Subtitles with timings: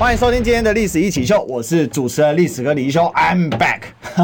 [0.00, 3.82] 欢迎收听今天的《历史一起秀》，我是主持人历史哥李一修，I'm back，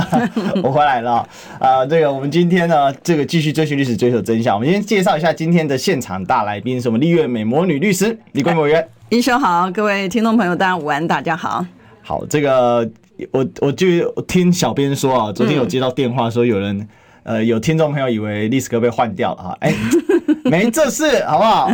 [0.65, 1.17] 我回来了。
[1.59, 4.55] 啊、呃，这个我们今天呢，这个继续追寻历史，追求真相。
[4.55, 8.89] 我们先介绍一下今天的现场大来宾，是我们丽苑美魔女律师李桂美委员。
[9.11, 11.63] 义修好，各位听众朋友，大家午安，大家好。
[12.01, 12.91] 好，这个
[13.31, 16.89] 我我就听小编说啊，昨天有接到电话说有人。
[17.23, 19.77] 呃，有听众朋友以为历史哥被换掉了哈，哎、欸，
[20.49, 21.69] 没这事，好不好？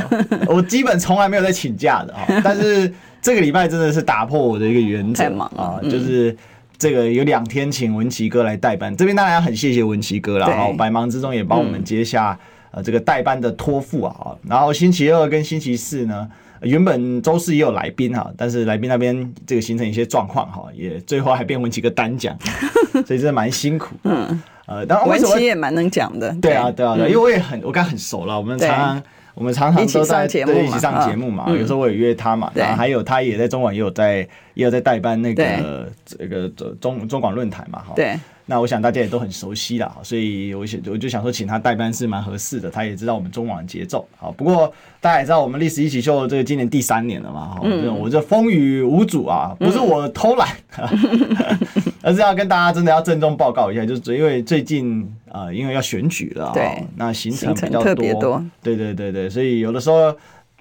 [0.49, 2.91] 我基本从来没有在请假的啊，但是
[3.23, 5.25] 这个礼拜真的是打破我的一个原则。
[5.57, 6.37] 啊，就是
[6.77, 12.39] 这个有两天请文琪哥来代班，这边当然要很谢谢文琪哥了哈，百忙之中也帮我们接下
[12.73, 16.29] 呃这个代班的托付啊，然后星期二跟星期四呢，
[16.63, 22.37] 原本周四也有来宾哈，但是来宾那边这个形成一些状况哈，也最后还变文琪哥单讲，
[23.07, 23.95] 所以真的蛮辛苦。
[24.03, 24.43] 嗯。
[24.65, 26.87] 呃，当然文琪也蛮能讲的，对啊，对。
[26.87, 29.03] 啊，对，因为我也很，我跟他很熟了，我们常常
[29.35, 34.19] 我们常常都在对一起上节目嘛，有时候我也约他嘛，然后还有他也在中广也有在
[34.55, 36.49] 也有在代班那个这个
[36.81, 38.19] 中中广论坛嘛，哈，对。
[38.53, 42.71] 那我想大家也都很熟悉了，所以我想我就想说，请他代班是蛮合适的。
[42.71, 44.31] 他也知道我们中网的节奏，好。
[44.31, 47.99] 不过大家也知道，我们历史一起秀这个今年第三年了嘛，哈、嗯。
[47.99, 51.57] 我这风雨无阻啊，不是我偷懒，嗯、
[52.05, 60.15] 而是要跟大家真的要郑重报告一下，就是因为最近啊、呃，因为要选举了，对，那行程比较多，多对对对对，所以有的时候。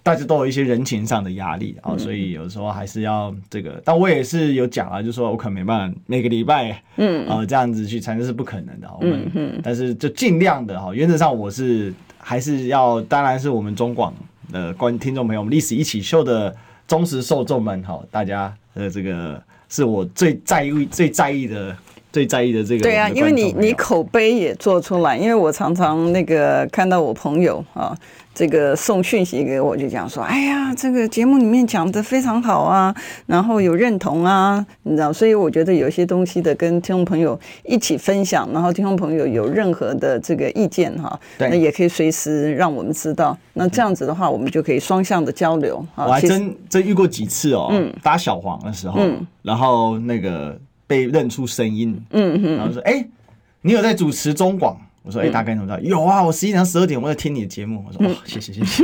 [0.03, 3.81] 大家都有一些人情上的压力啊，所以有时候还是要这个。
[3.85, 8.88] 但我也是有讲啊，就是说我可能没办法每个礼拜，嗯啊这样子去参加是不可能的。
[8.99, 14.13] 我们，但是就尽量的哈，原则上我是还是要，当然是我们中广
[14.52, 16.55] 的观听众朋友，我们历史一起秀的
[16.88, 21.75] 忠实受众们哈，大家的这个是我最在意、最在意的。
[22.13, 27.97] 最在意的这个对啊，因为你你口碑也做出来，因为我常常那个看到我朋友啊，
[28.33, 45.86] 这个送讯息给我，就讲说，哎呀，这个节目里面讲的非常好啊，然后有认同啊，你知道，所以我觉得有些东西的跟听众朋友一起分享，然后听众朋友有任何的这个意见哈，那也可以随时让我们知道，那这样子的话，我们就可以双向的交流。
[45.95, 47.71] 我还真真遇过几次哦，
[48.02, 49.02] 打小黄的时候，
[49.41, 50.58] 然后那个。
[50.87, 53.09] 被认出声音，嗯嗯，然后说：“哎、欸，
[53.61, 57.84] 你有在主持中广？”我说：“哎、欸，大概怎么知道？”有啊，我十一点到十二点我在听你的节目。
[57.88, 58.84] 我说：“哦，谢谢谢谢，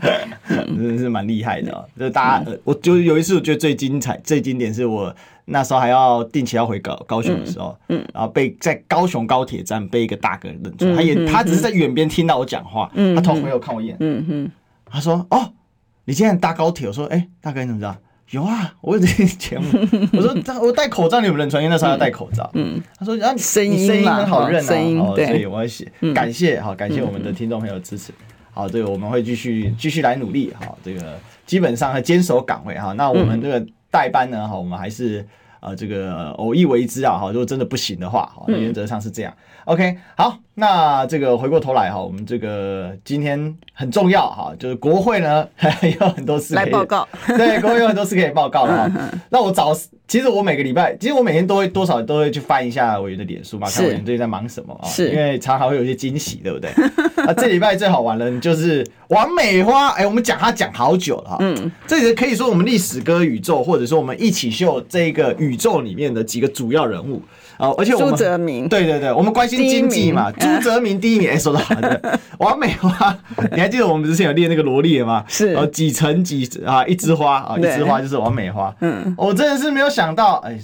[0.48, 5.14] 真的是蛮厉害的。”就是大家，我就有一次我觉得最精彩、最经典，是我
[5.44, 14.50] 那时候还要定期要回高高雄的时候，嗯，然后被在高雄高铁站被一个大哥认出，他也他只是在远边听到我讲话，他头回头看我一眼，嗯嗯，
[14.84, 15.52] 他说：“哦，
[16.04, 17.96] 你今天搭高铁？”我说：“哎，大哥你怎么知道？”
[18.30, 19.66] 有啊，我有这个节目。
[20.14, 21.56] 我说我戴口罩，你有没有认出？
[21.56, 22.48] 因为那时候要戴口罩。
[22.54, 28.12] 嗯，他说啊，声音声音很好认啊，声音对，所以我要写感谢好，感谢我们的听众朋友支持。
[28.52, 32.92] 好，这个我们会继续继续来努力哈，这个基本上还坚守岗位哈。
[32.92, 35.26] 那我们这个代班呢哈，我们还是
[35.58, 37.28] 呃这个偶一为之啊哈。
[37.32, 39.34] 如果真的不行的话，哈，原则上是这样。
[39.64, 49.10] OK，好，那这个回过头来哈，我们这个今天很重要哈，就是国会呢还 有很多事可以来报告，对，国会有很多事可以报告的哈。
[49.30, 49.74] 那我早，
[50.06, 56.70] 其实我每个礼拜，其实我每天都会多少都会去翻一下委员的脸书嘛，看委员最近在忙什么啊，是因为常常会有一些惊喜，对不对？
[57.24, 67.22] 啊，这礼拜最好玩的就是王美花，哎，我们讲他讲好久了哈，嗯，这里可以说我们历史歌宇宙，或者说我们一起秀这个宇宙里面的几个主要人物。
[67.60, 70.32] 哦，而且我们朱泽明，对对对，我们关心经济嘛。
[70.32, 72.18] 朱泽明第一名，哎，说的好的。
[72.38, 73.16] 王美花，
[73.52, 75.24] 你还记得我们之前有列那个罗列吗？
[75.28, 78.74] 是，呃，几层几啊，一枝花啊，一枝花就是王美花。
[78.80, 80.58] 嗯，我真的是没有想到，哎。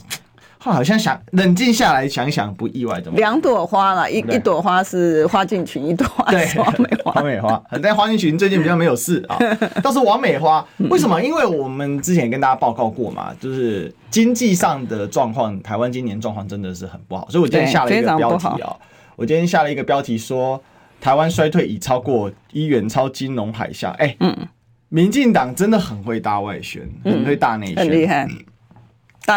[0.73, 4.11] 好像想冷静下来想想，不意外，怎么两朵花了？
[4.11, 7.13] 一一朵花是花敬群，一朵花是王美花。
[7.13, 9.39] 王美花，但花敬群最近比较没有事 啊。
[9.83, 11.23] 倒是王美花，为什么？
[11.23, 17.29] 因为我们之前也跟大家报告过嘛，就是经济上的状况，台湾今年状况真的是很不好。
[17.31, 18.77] 所以我今天下了一个标题啊，
[19.17, 20.63] 我今天下了一个标题说，
[21.01, 23.91] 台湾衰退已超过一远超金融海啸。
[23.93, 24.37] 哎，嗯，
[24.89, 28.29] 民进党真的很会大外宣，很会大内宣，很厉害。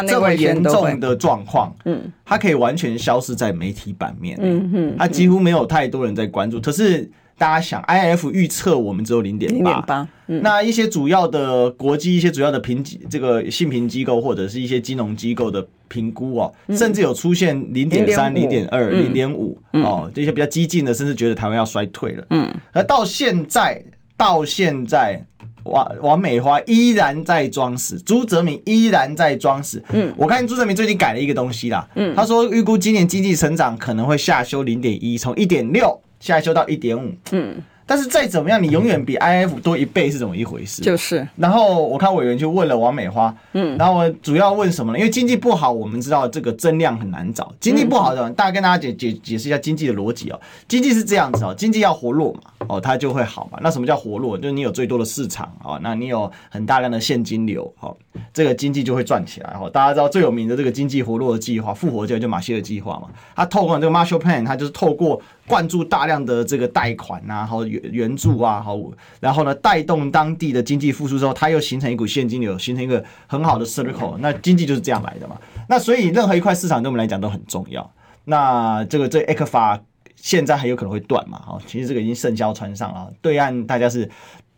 [0.07, 6.61] 这么严重的状况，嗯，它可以完全消失在媒体版面，嗯哼，它几乎没有太多人在关注。
[6.61, 23.83] 可是大家想，IF 预测我们只有零点八，那一些主要的国际、一些主要的评级这个信评机构或者是一些金融机构的评估哦，甚至有出现零点三、零点二、零点五哦，这些比较激进的，甚至觉得台湾要衰退了，嗯，而到现在，
[24.15, 25.23] 到现在。
[25.69, 29.81] 王王美花依然在装死，朱泽民依然在装死。
[29.91, 31.87] 嗯，我看朱泽民最近改了一个东西啦。
[31.95, 37.11] 嗯，他说预估今年经济成长可能会下修零点一，从一点六下修到一点五。
[37.31, 37.55] 嗯。
[37.91, 40.83] 但是再怎么样，你永远比 IF 多一倍是怎么一回事？
[40.83, 41.27] 就是。
[41.35, 44.99] 然后我看委员就问了王美花，嗯，然后我主要问什么呢？
[44.99, 47.51] 因为经济不好，我们知道这个增量很难找。
[47.59, 50.39] 经济不好的，大家跟大家解解解释一下经济的逻辑哦。
[50.67, 53.59] 经济是这样子哦，经济要活络嘛，哦，它就会好嘛。
[53.61, 54.37] 那什么叫活络？
[54.37, 57.93] 就是你有最多的市场哦，那你有很大量的现金流，哦，
[58.31, 59.57] 这个经济就会转起来。
[59.59, 63.09] 哦，大家知道最有名的这个经济活络的计划——复活计划，就马歇尔计划嘛。
[63.35, 65.21] 它透过这个 Marshall Plan，它就是透过。
[65.47, 68.77] 灌注大量的这个贷款啊，好援援助啊，好，
[69.19, 74.15] 然后呢，带动当地的经济复苏之后，它又形成一股现金流，形成一个很好的 circle。
[74.19, 75.35] 那经济就是这样来的嘛。
[75.67, 77.91] 那所以任何一块市场对我们来讲都很重要。
[78.25, 79.79] 那这个这 ECFA
[80.21, 81.41] 现在还有可能会断嘛？
[81.47, 83.11] 哦，其实这个已经盛销船上了。
[83.21, 84.09] 对岸大家是。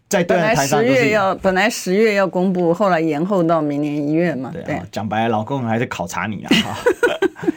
[0.10, 4.52] 在对岸台上，十月要本来十月要公布，后来延后到明年一月嘛。
[4.52, 6.52] 对，讲白了，老公还在考察你啊。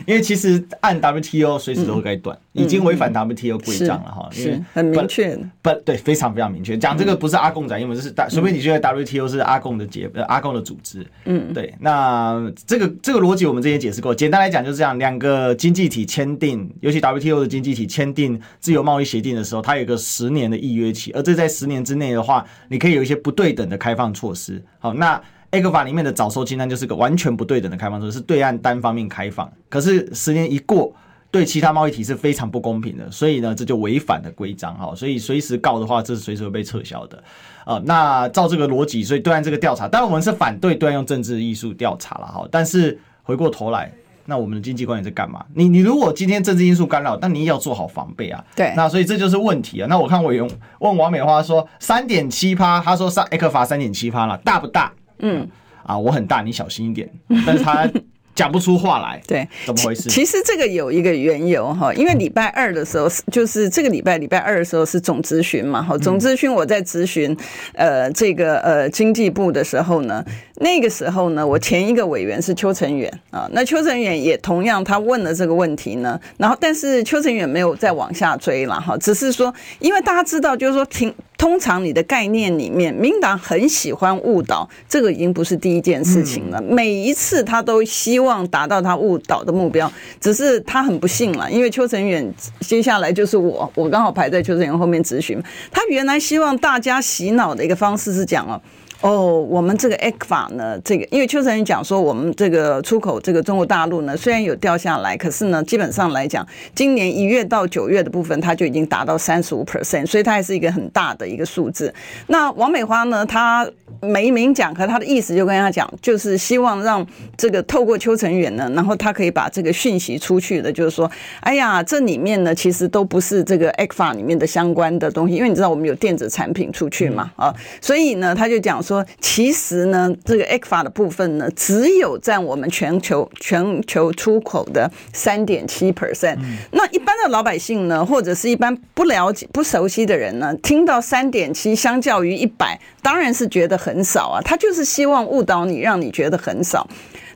[0.06, 4.28] 因为其实按 WTO 随时都该断，已经违反 WTO 规章了哈。
[4.30, 5.36] 是很明确。
[5.62, 6.76] 不，对，非常非常明确。
[6.76, 11.06] 讲这个不是阿共仔，因为这是大，除非你觉得 WTO 是阿共的结，阿共的组织。
[11.24, 11.74] 嗯，对。
[11.80, 22.44] 那这个这个逻辑我们之前解释过，简单来讲就是这样：两个经济体签订，尤其 WTO 的经济体签订自由贸易协定的时候，它有个十年的预约期，而这在十年之内的话。
[22.68, 25.20] 你可以有一些不对等的开放措施，好，那
[25.54, 30.92] ECFA 里面的早收清单就是个完全不对等的开放措施，是对岸单方面开放，可是十年一过，
[31.30, 37.22] 对其他贸易体是非常不公平的，所以呢，这就违反了规章，哈，所以随时告的话，这是随时会被撤销的，
[37.66, 43.92] 呃，那照这个逻辑，所以对岸这个调查，当然我们是反对对岸用政治艺术调查了，哈，但是回过头来。
[44.26, 45.44] 那我们的经济官员在干嘛？
[45.52, 48.42] 你你如果今天政治因素干扰，那你也要做好防备啊。
[48.56, 49.86] 对，那所以这就是问题啊。
[49.86, 54.90] 那我看委员问王美花说三点七趴，他说上 ECFA 三点七趴了，大不大？
[55.24, 55.48] 嗯，
[55.82, 57.10] 啊，我很大，你小心一点。
[57.44, 57.90] 但是他。
[58.36, 60.08] 讲不出话来，对，怎么回事？
[60.10, 67.36] 其实这个有一个缘由哈，因为礼拜二的时候，就是这个礼拜礼拜二的时候是总咨询嘛，哈，总咨询我在咨询
[67.74, 70.24] 呃这个呃经济部的时候呢，
[70.56, 81.14] 那个时候呢，我前一个委员是邱成远啊，那邱成远也同样他问了这个问题呢，然后但是邱成远没有再往下追了哈，只是说因为大家知道就是说听。
[81.44, 86.58] 通常你的概念里面，民党很喜欢误导，这个已经不是第一件事情了。
[86.62, 95.38] 每一次他都希望达到他误导的目标，只是他很不幸了，因为邱成远接下来就是我，我刚好排在邱成远后面咨询。
[95.70, 98.58] 他原来希望大家洗脑的一个方式是讲哦。
[99.04, 111.92] 哦，我们这个 ECFA 呢，这个因为邱成云讲说，我们这个出口这个中国大陆呢，虽然有掉下来，可是呢，基本上来讲，今年一月到九月的部分，它就已经达到三十五 percent，所以它还是一个很大的一个数字。
[112.28, 113.70] 那王美花呢，她
[114.00, 121.10] 没明讲，可她的意思就跟他讲，就是希望让这个透过邱成远呢，然后他可以把这个讯息出去的，就是说，
[121.40, 128.93] 哎呀，这里面呢，其实都不是这个 ECFA 里面的相关的东西，因为你知道我们有电子产品出去嘛，啊，所以呢，他就讲说。
[128.94, 136.38] 说其实呢，这个 ECFA 的部分呢，只有占我们全球全球出口的三点七 percent。
[136.70, 144.40] 那一般的老百姓呢，或者是一般不了解、不熟悉的人呢，听到三点七，相较于一百，当然是觉得很少啊。
[144.42, 146.86] 他就是希望误导你，让你觉得很少。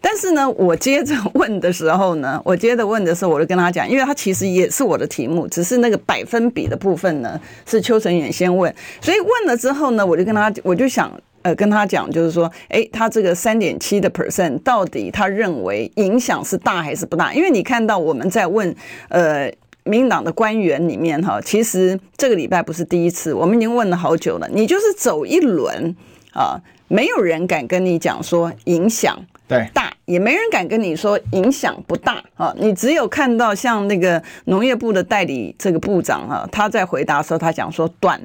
[0.01, 11.11] 但是呢，我接着问的时候呢，我接着问的时候，我就跟他讲，因为他其实也是我的题目，只是那个百分比的部分呢，是邱成远先问，所以问了之后呢，我就跟他，我就想。
[11.49, 17.33] 呃，跟他讲就是说，哎，他这个三点七的 percent 到底他认为影响是大还是不大？
[17.33, 18.75] 因为你看到我们在问
[19.09, 19.51] 呃
[19.85, 24.47] 民进党的官员里面哈，其实这个礼拜不是第一次，我们已经问了好久了。
[24.53, 25.97] 你就是走一轮
[26.35, 32.55] 啊，没有人敢跟你讲说影响对大，也没人敢跟你说影响不大啊。
[32.59, 38.21] 你只有看到像那个农业部的代理这个部长啊，他在回答的时候，他讲说短。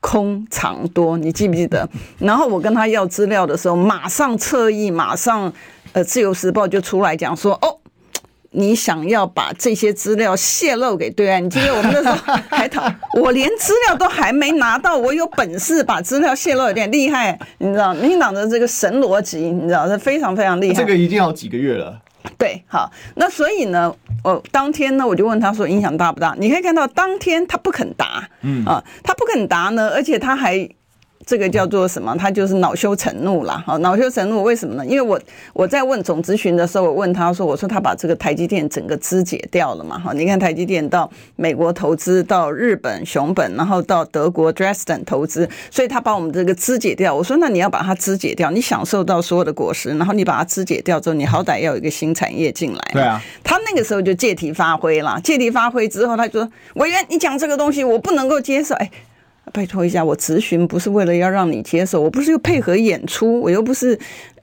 [0.00, 1.88] 空场多，你记不记得？
[2.18, 5.52] 然后我跟他要资料的时候，马上侧翼，马上
[5.92, 7.78] 呃，《自由时报》就出来讲说：“哦，
[8.52, 11.44] 你想要把这些资料泄露给对岸？
[11.44, 12.90] 你记得我们那时候还讨，
[13.20, 17.92] 我连资料都还没拿到，我有本事把资料泄露，有点厉害，你知道？
[17.94, 20.74] 民进党的这个神逻辑，你知道是非常非常厉害。
[20.74, 22.00] 这个已经好几个月了。”
[22.38, 26.34] 对，好，那所以呢，我当天呢，我就问他说影响大不大？
[26.38, 30.68] 你可以看到当天他不肯答，嗯啊，他不肯答呢，而且他还
[31.30, 32.12] 这个叫做什么？
[32.18, 33.62] 他就是恼羞成怒了。
[33.64, 34.84] 好，恼羞成怒为什么呢？
[34.84, 35.16] 因为我
[35.52, 39.96] 我在问总咨询的时候，我问他说：“我说他把这个台积电整个肢解掉了嘛？
[39.96, 47.14] 哈，你看台积电到美国投资，到日本熊本，然后到德国 Dresden 投资，所以他把我们这个肢解掉。
[47.14, 52.80] 我说那你要把它肢解掉，你享受到所有的果实，然后你把它肢解掉之后，你好歹要有一个新产业进来。
[52.92, 58.74] 对啊，他那个时候就借题发挥了，借题发挥之后，他就说委员，你讲这个东西我不能够接受。
[58.74, 58.90] 哎。
[59.52, 63.98] 拜托一下，我咨询不是为了要让你接受，我不是又配合演出，我又不是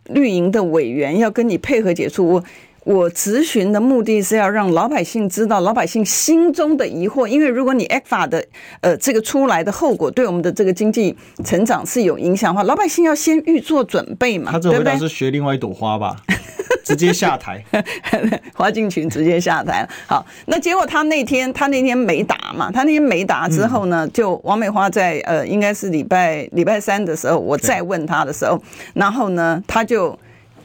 [0.06, 2.28] 绿营的委员要跟你配合解除。
[2.28, 2.44] 我
[2.88, 8.46] 我咨询的目的是要让老百姓知道老百姓心中的疑惑，因为如果你 ECFA 的
[8.80, 11.14] 呃这个出来的后果对我们的这个经济
[11.44, 14.54] 成长是有影响的话，老百姓要先预做准备嘛。
[14.54, 16.16] 他这回答是学另外一朵花吧？
[16.86, 17.62] 直接下台，
[18.56, 19.86] 花敬群直接下台。
[20.08, 28.58] 好，那结果他那天他那天没答嘛，他那天没答之后呢，就王美花在呃，应该是礼拜礼拜三的时候，我再问他的时候，
[28.94, 30.18] 然后呢，他就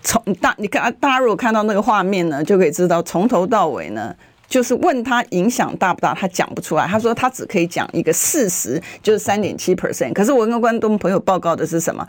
[0.03, 4.15] 从大你看大家如果看到那个画面呢，就可以知道从头到尾呢，
[4.49, 6.87] 就是问他影响大不大，他讲不出来。
[6.87, 10.13] 他说他只可以讲一个事实，就是三点七 percent。
[10.13, 12.07] 可是我跟观众朋友报告的是什么？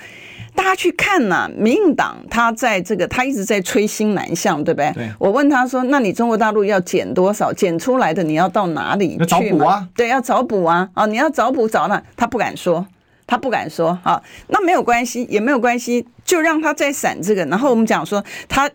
[0.56, 4.92] 大家去看呐、啊，民进党他在这个，他一直在吹新南向，对不对？
[4.94, 5.10] 对。
[5.18, 7.52] 我问他说：“那你中国大陆要减多少？
[7.52, 9.26] 减出来的你要到哪里去？
[9.26, 9.88] 找补啊？
[9.96, 10.88] 对，要找补啊！
[10.94, 12.00] 啊，你要找补找那？
[12.16, 12.86] 他不敢说，
[13.26, 13.98] 他不敢说。
[14.04, 17.46] 啊，那没有关系，也没有关系，就让他再闪这个。
[17.46, 18.70] 然后我们讲说他。”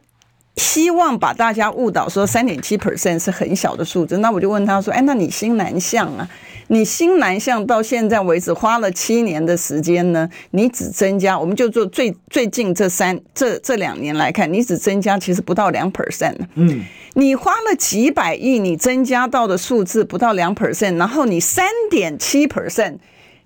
[0.59, 6.29] 希望把大家误导说三点七 percent 是很小的数字，那我就问他说：“哎，那你新南向啊？
[6.67, 10.29] 你新南向到现在为止花了七年的时间呢？
[10.51, 16.35] 你只增加，我们就做最最近这三这这两年来看，你只增加其实不到两 percent。
[16.57, 22.97] 嗯，你花了几百亿，你增加到的数字不到两 percent，然后你三点七 percent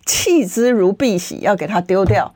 [0.07, 2.35] 弃之如敝屣，要给它丢掉，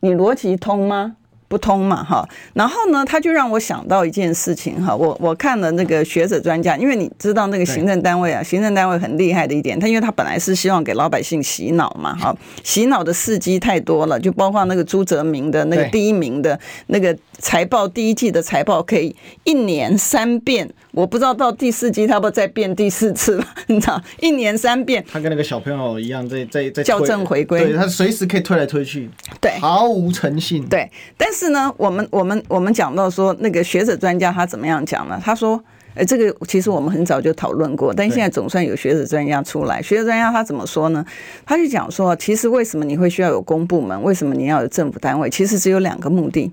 [0.00, 1.16] 你逻辑通吗？”
[1.50, 20.72] 不通嘛，哈，然后呢，他就让我想到一件事情，哈，我我看了那个学者专家，因为你知道那个行政单位啊，行政单位很厉害的一点，他因为他本来是希望给老百姓洗脑嘛，哈，洗脑的事迹太多了，就包括那个朱泽明的那个第一名的那个财报第一季的财报可以一年三变。
[20.92, 24.00] 我不知道到第四季他不再变第四次了， 你知道？
[24.20, 29.08] 一年三变，他跟那个小朋友一样在，在在在校正回归，对他随时可以推来推去，
[29.40, 30.66] 对，毫无诚信。
[30.68, 35.20] 对，但是呢，我们我们我们讲到说那个学者专家他怎么样讲呢？
[35.22, 35.62] 他说，
[35.94, 39.80] 哎，这个其实我们很早就讨论过，但现在总算有学者专家出来。
[39.80, 41.04] 学者专家他怎么说呢？
[41.46, 44.02] 他就讲说，其实为什么你会需要有公部门？
[44.02, 45.30] 为什么你要有政府单位？
[45.30, 46.52] 其实只有两个目的，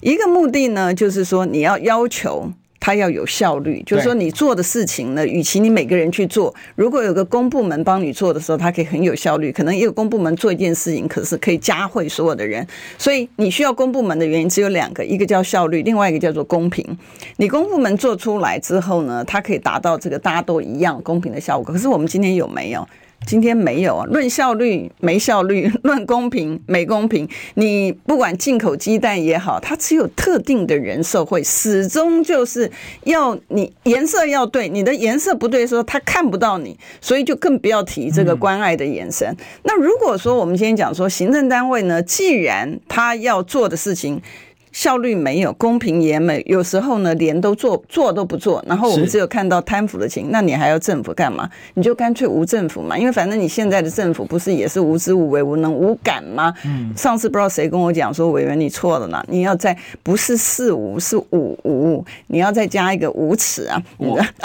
[0.00, 2.50] 一个目的呢，就是说你要要求。
[2.84, 9.50] 他要有效率，就是说你做的事情呢，与其你每个人去做，如果有个公部门帮你做的时候，它可以很有效率。
[9.50, 12.66] 可能一个公部门做一件事情，可是可以加惠所有的人。
[12.98, 16.84] 所以你需要公部门的原因只有两个，一个叫效率，另外一个叫做公平。
[17.38, 21.72] 你公部门做出来之后呢，它可以达到这个大家都一样公平的效果。
[21.72, 22.86] 可是我们今天有没有？
[23.26, 27.28] 今天没有啊，论效率没效率， 论公平没公平。
[27.54, 32.70] 你不管进口鸡蛋也好，它只有特定的人受惠，始终就是
[33.04, 39.36] 要你颜色要对，你的颜色不对的时候，他看不到你，所以就更不要提这个关爱的眼神。
[39.62, 44.20] 那如果说我们今天讲说行政单位呢，既然他要做的事情。
[44.74, 51.48] 效率没有，公平也没有，有时候呢，连都做做都不做，然后我们只有看到贪腐的情，那你还要政府干嘛？
[51.74, 56.52] 你就干脆无政府嘛，因为反正你现在的政府不是也是无知无为无能无感吗？
[56.64, 63.80] 嗯，上次不知道谁跟我讲说，委员你错了呢，你要在不是四无是五无，你要再加一个无耻啊！
[63.96, 64.18] 我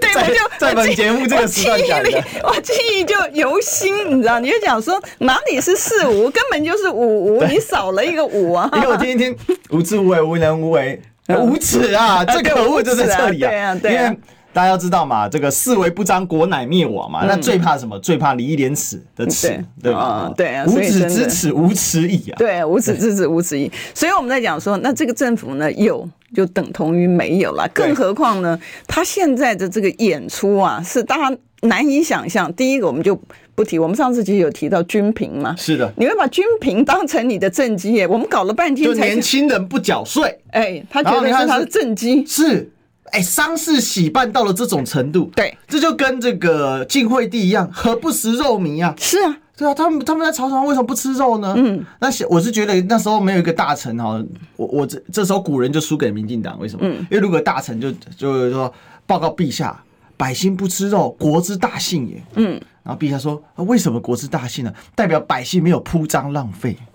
[0.00, 2.10] 对，我就在本节目这个时段讲的，
[2.42, 4.40] 我记忆就犹新，你知道？
[4.40, 8.39] 你就讲说哪里是四无，根本就是五无，你少了一个五。
[8.74, 9.36] 因为我听一听
[9.70, 11.00] 无知无为、无能无为、
[11.38, 12.24] 无耻啊！
[12.24, 13.74] 这个可恶就在这里啊！
[13.74, 14.18] 因为
[14.52, 17.24] 大家要知道嘛，这个四维不张，国乃灭亡嘛。
[17.24, 17.96] 那最怕什么？
[18.00, 20.32] 最怕礼义廉耻的耻，对吧？
[20.36, 22.36] 对啊，无耻之耻，无耻矣啊！
[22.36, 23.70] 对，无耻之耻，无耻矣。
[23.94, 27.68] 所以我们在讲说，那这个政府呢，有就等同于没有了。
[27.72, 32.52] 更何况呢，他现在的这个演出啊，是大家难以想象。
[32.54, 33.20] 第一个，我们就。
[33.60, 35.54] 不提，我们上次其实有提到均平嘛？
[35.54, 38.06] 是的，你会把均平当成你的政绩耶？
[38.06, 42.72] 我们搞了半天，就年轻人不缴税，哎、欸，他觉得是他的政绩是，
[43.10, 48.94] 哎，丧事喜办到了这种程度，对，这就跟这个晋惠帝一样，何不食肉糜啊？
[48.98, 51.52] 是啊，对啊，他们他们在朝堂为什么不吃肉呢？
[51.58, 54.24] 嗯，那我是觉得那时候没有一个大臣哈，
[54.56, 56.88] 我我这这时候古人就输给民进党，为什么？
[56.88, 58.72] 嗯，因为如果大臣就就是说
[59.06, 59.78] 报告陛下。
[60.20, 62.22] 百姓不吃肉，国之大幸也。
[62.34, 64.72] 嗯，然后陛下说：“为什么国之大幸呢？
[64.94, 66.76] 代表百姓没有铺张浪费。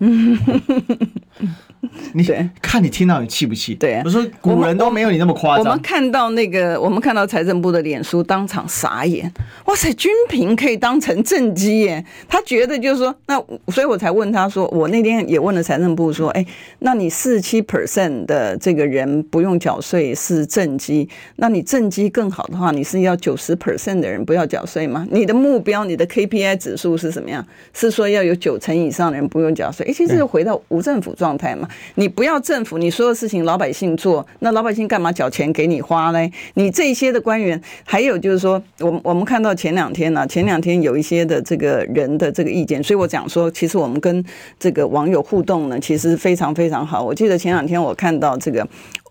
[1.92, 2.24] 嗯，你
[2.60, 3.74] 看你听到你气不气？
[3.74, 5.64] 对，我说古人都没有你那么夸张。
[5.64, 9.32] 我们看到那个，我们看到财政部的脸书当场傻眼。
[9.66, 12.04] 哇塞，均平可以当成政绩耶？
[12.28, 16.44] 他觉得就是说，那所以我才问他说，我那天也问了财政部说，哎，
[16.80, 25.06] 那你四七 percent 的这个人不用缴税是政绩，那你政绩更好的话，你是要九十 percent 的人不要缴税吗？
[25.10, 25.84] 你的目标？
[25.84, 27.44] 你的 KPI 指数是什么样？
[27.72, 29.86] 是说要有九成以上的人不用缴税？
[29.86, 31.68] 哎，其实就回到无政府状态嘛。
[31.96, 36.30] 你不要政府，你所有事情老百姓做，那老百姓干嘛缴钱给你花嘞？
[36.54, 44.24] 你这些的官员，还有就是说，我我们看到前两天呢、啊，前两天有一些的这个人的这个意见，所以我讲说，其实我们跟
[44.58, 47.02] 这个网友互动呢，其实非常非常好。
[47.02, 48.66] 我记得前两天我看到这个。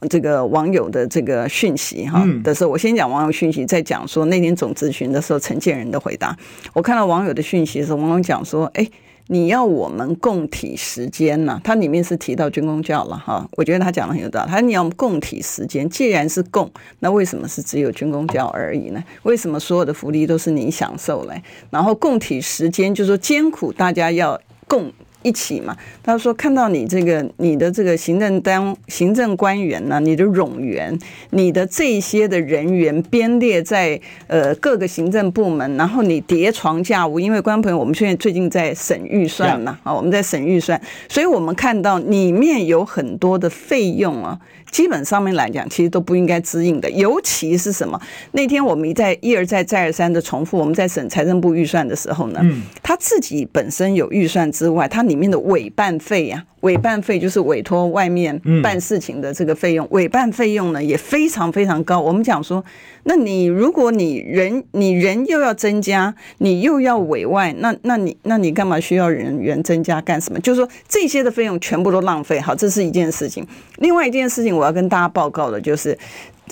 [0.10, 6.38] 这个网友的这个讯息哈的时候，我先讲网友讯息，再讲说那天总咨询的时候陈建仁的回答。
[6.74, 8.88] 我看到网友的讯息的时候，网友讲说：“哎，
[9.27, 14.50] 你要我们共体时间呐？”它里面是提到军公教了哈，我觉得他讲的很有道理。
[14.50, 19.03] 他说：“你要共体时间，既然是共，那为什么是只有军公教而已呢？
[19.24, 21.41] 为什么所有的福利都是你享受嘞？
[21.70, 24.91] 然后共体时间，就是说艰苦大家要共。”
[25.25, 30.96] 一起嘛，他说看到你这个你的这个行政单行政官员呢，你的冗员，
[31.32, 40.79] 你的这些的人员编列在呃各个行政部门，然后你叠床架屋，因为观众朋友，我们现在最近在审预算嘛，啊，我们在审预算，
[41.10, 44.39] 所以我们看到里面有很多的费用啊。
[44.75, 47.98] 基本上面来讲，其实都不应该支应的，尤其是什么？
[48.34, 56.51] 那天我们一再一而再再而三的重复，我们在审财政部预算的时候呢，嗯，他自己本身有预算之外，它里面的委办费呀、啊。
[56.65, 62.00] 委办费就是委托外面办事情的这个费用，委办费用呢也非常非常高。
[62.01, 62.63] 我们讲说，
[63.06, 70.40] 那你如果你人你人又要增加，你又要委外，那那你那你干嘛需要人员增加干什么？
[70.42, 72.40] 就是说这些的费用全部都浪费。
[72.40, 73.46] 好，这是一件事情。
[73.78, 75.98] 另外一件事情，我要跟大家报告的就是。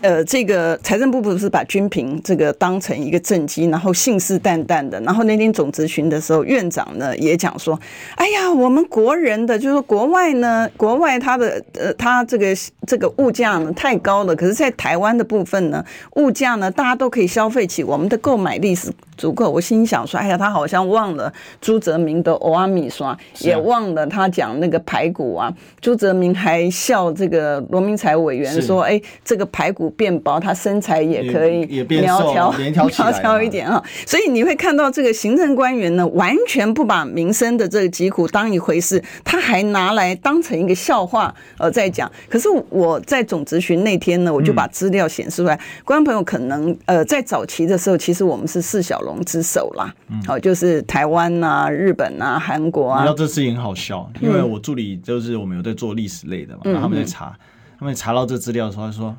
[0.02, 5.00] 呃，这个财政部不是把军平这个当成一个政绩，然后信誓旦旦的。
[5.02, 7.80] 然后那天总咨询的时候，院长呢也讲说
[8.18, 12.48] ：“哎呀，我们国人的就是国外呢，国外他的呃，他这个
[12.88, 14.36] 这个物价呢太高了。
[14.36, 15.84] 可是，在台湾的部分呢，
[16.16, 25.54] 物价呢大家都可以消费起，我们的购买力是足够。”我心想说：“哎呀，他好像忘了朱泽明的欧阿米刷，也忘了他讲那个排骨啊。
[25.80, 42.12] 朱泽明还笑这个罗明才委员说：‘哎，这个排骨。’变薄，他身材也可以苗条苗条一点啊，所以你会看到这个行政官员呢，完全不把民生的这个疾苦当一回事，他还拿来当成一个笑话呃在讲。
[42.28, 49.94] 可是我在总咨询那天呢，我就把资料显示出来，观众朋友可能呃在早期的时候，其实我们是四小龙之首啦，
[50.26, 53.02] 好，就是台湾啊、日本啊、韩国啊。
[53.02, 57.38] 你知道这事情很好笑，因为我助理就是我们有在做历史类的嘛，然后他们在查，
[57.80, 59.16] 他们查到这资料的时候，他说。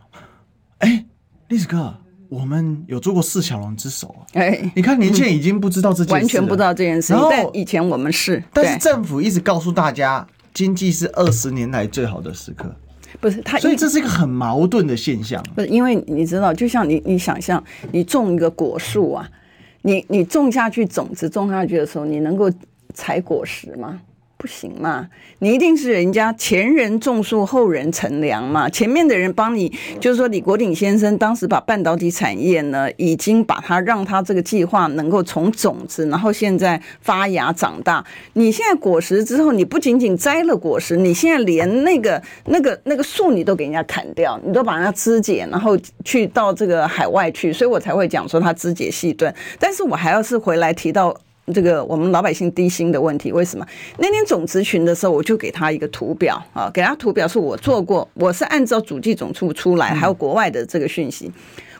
[0.79, 1.03] 哎，
[1.49, 1.95] 历史哥，
[2.29, 4.21] 我们有做过四小龙之首啊！
[4.35, 7.15] 哎，你看年轻人已经不知道这件事，完全不知道这件事。
[7.15, 12.75] 然后以前我们是，但是政府一直告诉大家，经济是二十年来最好的时刻。
[13.21, 15.43] 不是他，所以这是一个很矛盾的现象。
[15.55, 19.29] 不是因为你知道，就像你你想象，你种一个果树啊，
[19.83, 22.51] 你你种下去种子种下去的时候，你能够
[22.93, 24.01] 采果实吗？
[24.45, 28.69] 不行嘛，你一定是人家前人种树，后人乘凉嘛。
[28.69, 38.05] 前面的人帮你，就是说李国鼎先生当时把半导体产业呢，已经把它让它这个计划能够从种子，然后现在发芽长大。
[38.35, 49.35] 你现在果实之后，你不仅仅摘了果实，你现在连那个那个那个树你都给人家砍掉，你都把人家肢解，然后去到这个海外去，所以我才会讲说他肢解细钝。
[49.59, 51.17] 但是我还要是回来提到。
[51.53, 53.67] 这个我们老百姓低薪的问题，为什么？
[53.99, 61.31] 那天总值群的时候，我就给他一个图表啊，给他图表是我做过，我是按照主计总处出来，还有国外的这个讯息，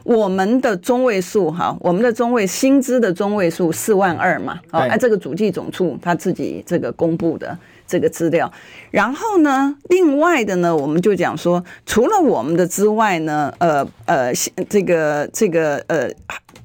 [0.03, 8.51] 我们的中位数哈，我们的中位薪资的中位数四万二嘛，啊，按这个主计总处他自己这个公布的这个资料，
[8.91, 14.33] 然后呢，另外的呢，我们就讲说，除了我们的之外呢，呃呃，
[14.69, 16.11] 这个这个呃。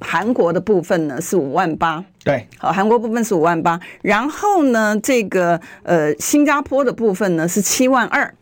[0.01, 8.33] 韩国的部分呢是五万八，对，好，韩国部分是五万八，然后呢，这个呃新加坡的部分呢是七万二，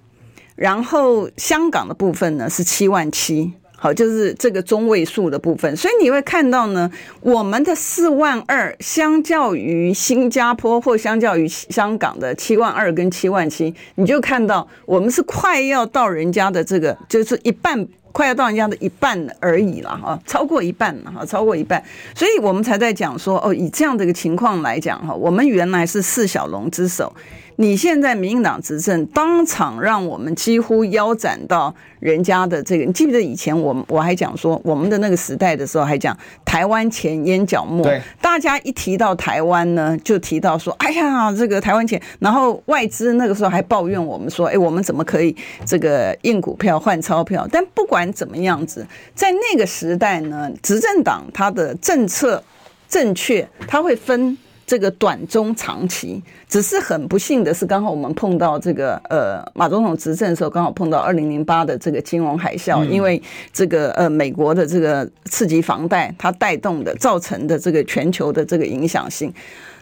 [0.56, 17.88] 然后香港的部分呢是七万七，好，就是这个中位数的部分，所以你会看到呢，我们的四万二相较于新加坡或相较于香港的七万二跟七万七，你就看到我们是快要到人家的这个就是一半。
[18.13, 21.84] 快要到人家的一半而已了哈，超过一半了哈，超过一半，
[22.16, 27.13] 所以我们才在讲说哦，以这样的一个情况来讲哈，我们原来是四小龙之首。
[27.60, 36.15] 你现在民进党执政，当场让我们几乎腰斩到人家的这个，你记不记得以前我我还讲说，我们的那个时代的时候还讲
[36.46, 47.48] 台湾钱烟脚目，对，大家一提到台湾呢，就提到说，哎呀，这个台湾钱，然后外资那个时候还抱怨我们说，哎，我们怎么可以这个印股票换钞票？
[47.52, 52.43] 但不管怎么样子，在那个时代呢，执政党它的政策
[52.88, 54.38] 正确，它会分。
[54.67, 63.19] 这个短中长期，只是很不幸的是，刚好我们碰到这个呃马总统执政的时候，刚好碰到二零零八的这个金融海啸，因为
[63.53, 69.34] 这个呃美国的这个刺激房贷，它带动的造成的这个全球的这个影响性。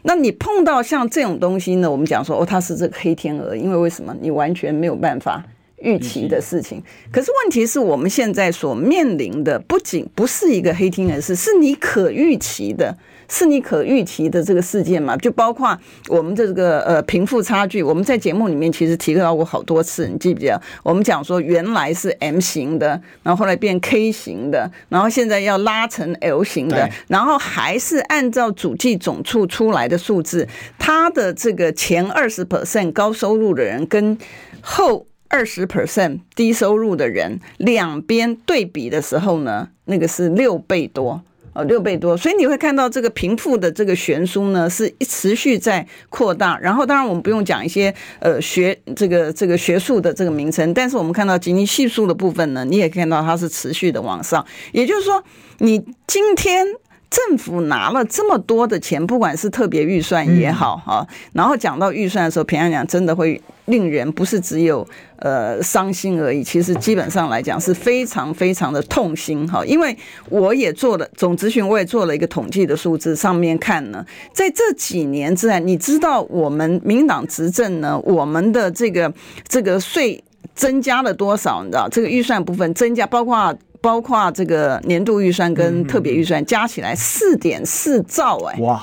[0.03, 1.89] 那你碰到像这种东西呢？
[1.89, 4.15] 我们讲说哦，它是这个黑天鹅，因为为什么？
[4.21, 5.43] 你完全没有办法
[5.77, 6.79] 预期的事情。
[7.11, 12.95] 可是问题是我们现在所面临的，不仅不是一个黑天鹅，是是你可预期的。
[13.27, 15.15] 是你可预期的这个事件嘛？
[15.17, 20.61] 就包括我们这个呃贫富差距，我们在节目里面其实提到过好多次，你记不记得？
[20.83, 34.17] 我们讲说原来是 M 型的，然后后来变 K 型的，然后现在要拉成 L 型的，然后还是按照主计总处出来的数字，它的这个前二十 percent 高收入的人跟
[34.61, 41.21] 后二十 percent 低收入的人两边对比的时候呢，那个是六倍多。
[41.55, 46.59] 呃，六倍多，所以你会看到这个贫富的这个悬殊呢，是一持续在扩大。
[46.59, 54.45] 然后，当然我们不用讲一些呃学这个这个学术的这个名称，但是我们看到仅仅系数的部分呢，你也看到它是持续的往上。
[54.73, 55.23] 也就是说，
[55.59, 56.67] 你今天。
[57.15, 64.85] 政府拿了这么多的钱，不管是特别预算也好哈，然后讲到预算的时候，平安讲真的会令人不是只有
[65.19, 69.65] 呃伤心而已，其实基本上来讲是非常非常的痛心哈。
[69.65, 69.97] 因为
[70.29, 79.13] 我也做了总咨询，我也做了一个统计的数字，上面看呢，在这几年之内，你知道我们民党执政呢，我们的这个
[79.47, 80.21] 这个税
[80.53, 81.63] 增加了多少？
[81.63, 83.57] 你知道这个预算部分增加，包括。
[83.85, 88.81] 包括这个年度预算跟特别预算加起来四点四兆哎，哇！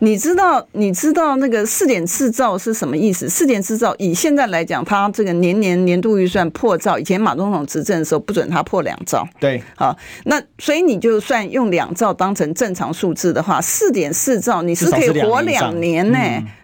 [0.00, 3.26] 你知道你知道那个四点四兆是什么意思？
[3.26, 16.18] 四点四兆以现在来讲，它这个年年年度预算破兆，以前马总统执政的时候不准他破两兆，对，好，那所以你就算用两兆当成正常数字的话，四点四兆你是可以活两年呢。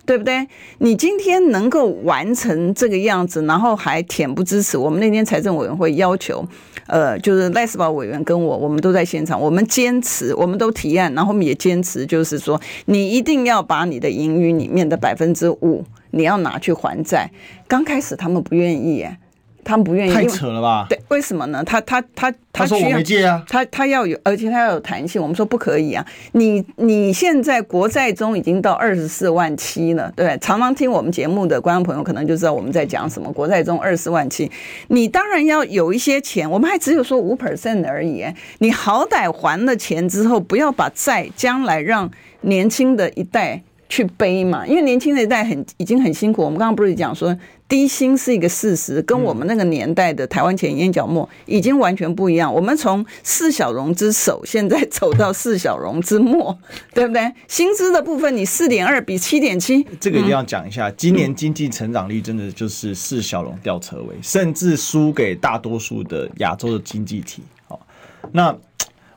[0.07, 0.45] 对不对？
[0.79, 4.77] 你今天能够完成这个样子，然后还恬不知耻。
[4.77, 6.45] 我们那天财政委员会要求，
[6.91, 17.31] 呃，就是赖斯堡委员跟我，我们都在现场，我们坚持，我们都提案，然后我们也坚持，就是说，你一定要把你的盈余里面的百分之五，你要拿去还债。
[17.69, 19.07] 刚开始他们不愿意，
[19.65, 20.87] 他们不愿意，太扯了吧？
[20.89, 21.63] 对，为什么呢？
[21.65, 25.21] 他他他他说我没借啊，他他要有，而且他要有弹性。
[25.21, 33.31] 我们说不可以啊，你你现在国债中已经到二十四万七了，对，常常听我们节目的观众朋友可能就知道我们在讲什么。
[33.33, 34.51] 国债中二十四万七，
[34.89, 38.25] 你当然要有一些钱，我们还只有说五 percent 而已。
[38.59, 42.11] 你好歹还了钱之后，不要把债将来让
[42.43, 46.43] 年轻的一代去背嘛，因为年轻的一代很已经很辛苦。
[46.43, 47.37] 我们刚刚不是讲说。
[47.71, 52.53] 低薪是一个事实，跟我们那个年代的台湾钱淹脚目已经完全不一样。
[52.53, 56.59] 我们从四小龙之首，现在走到四小龙之末，
[56.93, 57.33] 对不对？
[57.47, 60.91] 薪资的部分，你四点二比七点七，这个一定要讲一下。
[60.91, 67.45] 今年经济成长率真的就是四小龙吊车尾，甚至输给大多数的亚洲的经济体。
[67.69, 67.79] 好，
[68.33, 68.53] 那。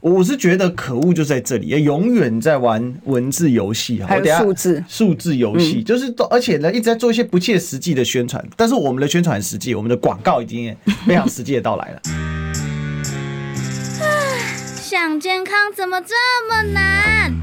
[0.04, 10.76] 我是觉得可恶就在这里，永远在玩文字游戏哈，还有数字数字游戏，就是而且呢一直在做一些不切实际的宣传，但是我们的宣传很实际，我们的广告已经
[11.08, 12.02] 非常实际的到来了。
[14.84, 16.14] 想健康怎么这
[16.50, 17.34] 么难？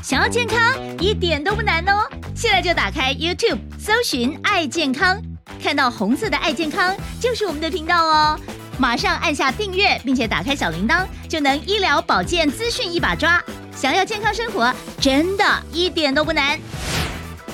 [0.00, 5.20] 想要健康一点都不难哦，现在就打开 YouTube 搜寻“爱健康”，
[5.60, 8.38] 看到红色的“爱健康”就是我们的频道哦。
[8.78, 13.42] 马上按下订阅，并且打开小铃铛，就能医疗保健资讯一把抓。
[13.76, 16.56] 想要健康生活，真的一点都不难，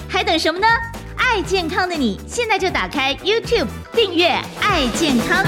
[0.06, 0.66] 还等什么呢？
[1.16, 5.42] 爱健康的你，现在就打开 YouTube 订阅“爱健康”，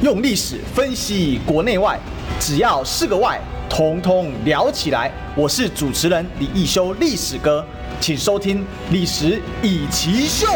[0.00, 1.98] 用历史分析国内外，
[2.38, 5.10] 只要是个“外”，统统聊起来。
[5.34, 7.66] 我是主持人李易修，历史哥，
[8.00, 10.46] 请收听《历史易起秀》。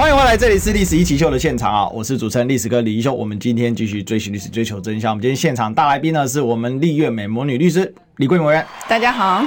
[0.00, 1.86] 欢迎回来，这里是历史一起秀的现场啊！
[1.90, 3.12] 我是主持人历史哥李一修。
[3.12, 5.10] 我们今天继续追寻历史，追求真相。
[5.10, 8.66] 我们今天现场大来宾呢，是我们丽月美魔女律师李桂敏委员。
[8.88, 9.42] 大家好。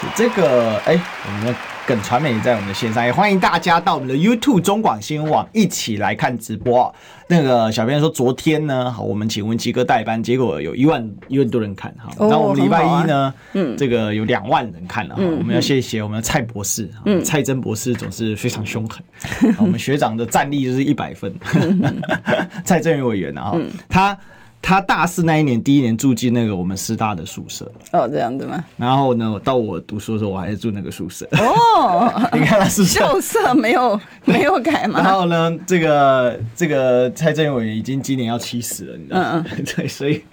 [0.00, 1.52] 是这个，哎，我们
[1.86, 6.92] 耿传媒在我们的线上，也欢迎大家到我们的 YouTube 中广新闻网一起来看直播。
[7.28, 12.12] 那个小编说，昨天呢，好，我们请文奇哥代班，结果有一万一万多人看哈。
[12.18, 15.22] 那、哦、我们礼拜一呢，嗯、啊，这个有两万人看了哈。
[15.22, 19.00] 嗯、我们要谢谢我们的蔡博士，嗯，蔡真博士总是非常凶狠。
[19.46, 22.02] 嗯、我们学长的战力就是一百分，嗯、
[22.66, 24.18] 蔡正元委员啊，嗯、他。
[24.66, 27.70] 他大四那一年，第一年住进那个我们师大的宿舍。
[27.92, 28.64] 哦，这样子吗？
[28.76, 31.24] 然后呢，到我读书的时候，我还是住那个宿舍。
[31.38, 35.00] 哦， 你看他是校舍没有 没有改吗？
[35.00, 39.46] 然后呢，这个这个蔡正元委已经今年要七十了，你知道吗？
[39.56, 40.24] 嗯、 对，所以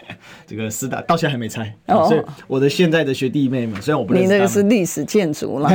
[0.47, 1.71] 这个师大到现在还没拆。
[1.85, 5.69] 哦，所以我的现在的学弟妹们，虽然我不认识，你那个是历史建筑了。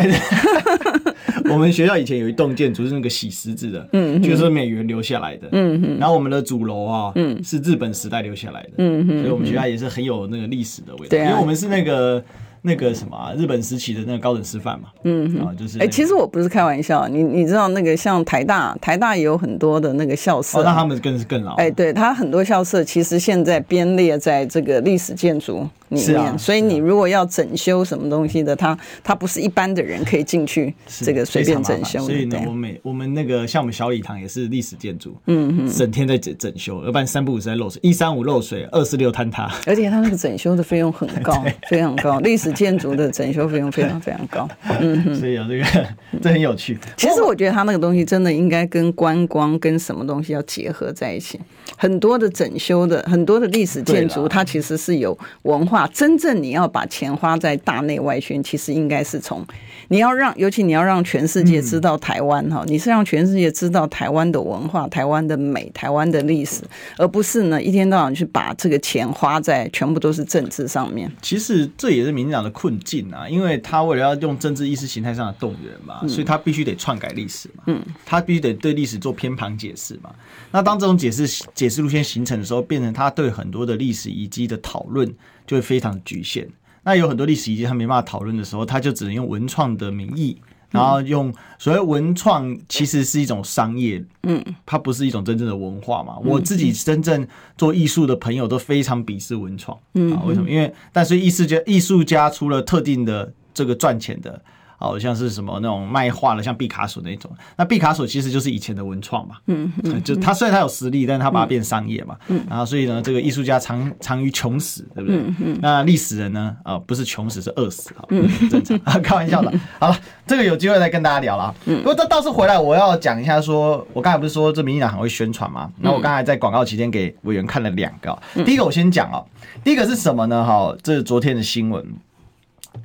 [1.51, 12.23] 我们学校以前有一栋建筑是那个洗石子的，嗯，就是美元留下来的，嗯，然后我们的主楼啊，嗯，是日本时代留下来的，嗯，所以我们学校也是很有那个历史的味道，对，因为我们是那个。
[12.63, 43.29] 那个什么、啊、日本时期的那个高等师范嘛，嗯哼，啊，就是哎、欸，其实我不是开玩笑，你你知道那个像台大，台大也有很多的那个校舍，哦、那他们更是更老，哎、欸，对，他很多校舍其实现在编列在这个历史建筑里面，啊、所以你如果要整修什么东西的，他他不是一般的人可以进去这个随便整修，所以呢，我们我们那个像我们小礼堂也是历史建筑，嗯哼，整天在整整修，要不然三不五时在漏水，一三五漏水，二四六坍塌，而且他那个整修的费用很高， 非常高，历史建筑的整。
[43.29, 44.49] 修费用非常非常高，
[44.81, 45.65] 嗯，所以有这个
[46.23, 46.77] 这很有趣。
[46.97, 51.39] 其实我觉得他那个东西真的应该跟观光跟什么东西要结合在一起。
[51.77, 55.87] 很多的整修的很多的历史建筑，它其实是有文化。
[55.89, 59.47] 真正你要把钱花在大内外宣，其实应该是从
[59.89, 66.63] 你要让，尤其你要让全世界知道台湾哈，你是让全世界知道台湾的文化、台湾的美、台湾的历史，
[66.97, 71.11] 而不是呢一天到晚去把这个钱花在全部都是政治上面。
[71.21, 73.19] 其实这也是民进党的困境啊。
[73.19, 80.11] 啊，因为他为了要用政治意识形态上的动员嘛，所以他必须得篡改历史嘛，嗯，他必须得对历史做偏旁解释嘛。
[80.53, 85.13] 那当这种解释解释路线形成的时候，变成他对很多的历史遗迹的讨论
[85.49, 86.47] 就会非常局限。
[86.85, 90.41] 那有很多历史遗迹他没办法讨论的时候，他就只能用文创的名义。
[90.71, 96.19] 然后用所谓文创，其实是一种商业，嗯，它不是一种真正的文化嘛。
[96.19, 100.51] 我自己真正做艺术的朋友都非常鄙视文创，嗯，为什么？
[100.51, 104.43] 因为但是艺术家艺术家除了特定的这个赚钱的。
[104.79, 107.31] 好像是什么那种卖画的，像毕卡索那种。
[107.57, 115.19] 那毕卡索其实就是以前的文创嘛，嗯，嗯， 就他虽然他有实力，但是他把它变商业嘛，嗯，然后所以呢，这个艺术家常常于穷死，对不对？
[115.19, 115.59] 嗯嗯。
[115.61, 116.57] 那历史人呢？
[116.63, 119.53] 啊，不是穷死，是饿死，啊，嗯， 正常啊，开玩笑的。
[119.81, 121.55] 好了，这个有机会再跟大家聊了。
[121.67, 121.79] 嗯。
[121.79, 125.71] 不过这倒是回来，我要讲一下，说我刚才不是说这民进党很会宣传嘛？
[125.81, 129.25] 那我刚才在广告期间给委员看了两个，第一个我先讲哦，
[129.65, 130.45] 第一个是什么呢？
[130.45, 131.85] 哈，这是昨天的新闻。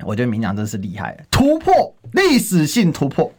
[0.04, 3.30] 我觉得民进党真是厉害，突破历史性突破。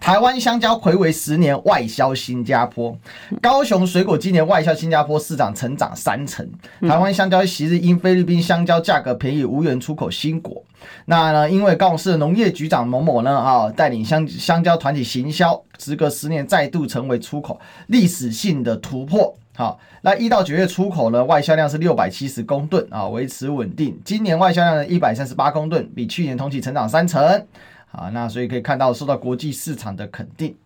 [0.00, 2.98] 台湾香蕉睽违十年外销新加坡，
[3.40, 6.44] 高雄水果今年外销新加坡市场成长三成。
[6.80, 10.60] 台湾香蕉昔日因菲律宾香蕉价格便宜无缘出口新果，
[11.04, 19.32] 那呢，因为高雄市农业局长某某呢啊带领香香蕉团体行销，时隔十年再度成为出口历史性的突破。
[19.54, 24.00] 好，那一到九月出口呢，外销量是六百七十公吨啊，维持稳定。
[24.02, 27.46] 今年外销量呢一百三十八公吨，比去年同期成长三成。
[27.90, 30.56] 好，那所以可以看到受到国际市场的肯定。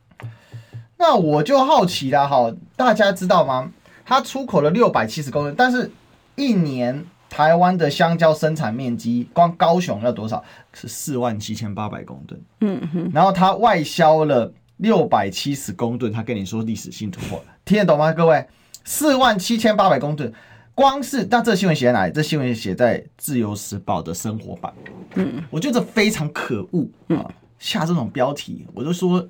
[0.96, 3.72] 那我就好奇了，哈，大家知道吗？
[4.04, 5.90] 它出口了六百七十公吨，但是
[6.36, 10.44] 一年台湾的香蕉生产面积，光高雄要多少？
[10.72, 12.40] 是四万七千八百公吨。
[12.60, 18.46] 嗯哼，然后它外销了六百七十公吨，他跟你说历史性突破，听得懂吗，各位？
[18.86, 20.32] 四万七千八百公吨，
[20.72, 22.12] 光是那这新闻写在哪里？
[22.12, 24.72] 这新闻写在《自由时报》的生活版。
[25.16, 27.28] 嗯，我觉得这非常可恶啊！
[27.58, 29.28] 下这种标题，我就说，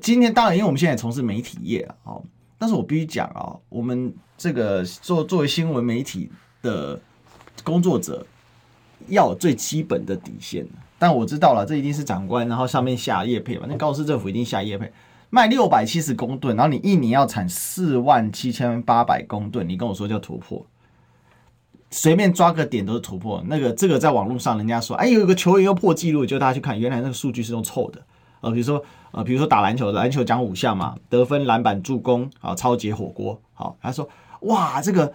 [0.00, 2.14] 今天当然，因为我们现在也从事媒体业啊，
[2.56, 6.30] 但是我必须讲啊，我们这个做作为新闻媒体
[6.62, 7.00] 的
[7.64, 8.24] 工作者，
[9.08, 10.64] 要有最基本的底线。
[11.00, 14.92] 但我知道了，这一定是长官，然后上面下业配嘛，那高雄市政府一定下业配。
[15.30, 20.64] 卖六百七十公吨，然后你一年要产四万七千八百公吨，你跟我说叫突破，
[21.90, 23.42] 随便抓个点都是突破。
[23.46, 28.02] 那个这个在网络上，人家说，哎，有一个球员又破纪录，就大家去看，原来那个数据是用凑的。
[28.40, 34.08] 呃，比如说，呃，比如说打篮球，篮球讲五项嘛，得分、篮板、助攻，啊，超级火锅，好，他说，
[34.40, 35.12] 哇，这个。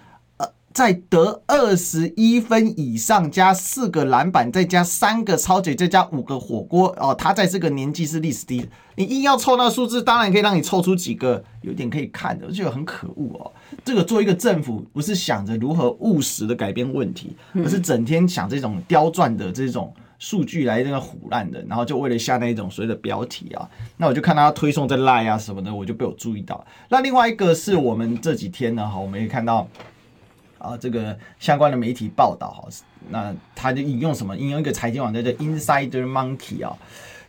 [0.74, 8.68] 在得二十一分以上，加四个篮板，再加三个超级，再加五个火锅哦，他在这个年纪是历史第一。
[8.96, 13.52] 你硬要凑那个数字，当然可以让你凑出几个有点可以看的，我觉得很可恶哦。
[13.86, 26.66] 这个做一个政府，不是想着如何务实的改变问题，而是整天想这种刁钻的这种数据来那个唬烂的，然后就为了下那一种所谓的标题啊，那我就看他推送在 Line 啊什么的，我就被我注意到。
[26.90, 29.68] 那另外一个是我们这几天呢，哈，我们也看到
[30.64, 32.68] 啊，这个相关的媒体报道哈，
[33.10, 34.36] 那他就引用什么？
[34.36, 36.76] 引用一个财经网站叫 Insider Monkey 啊，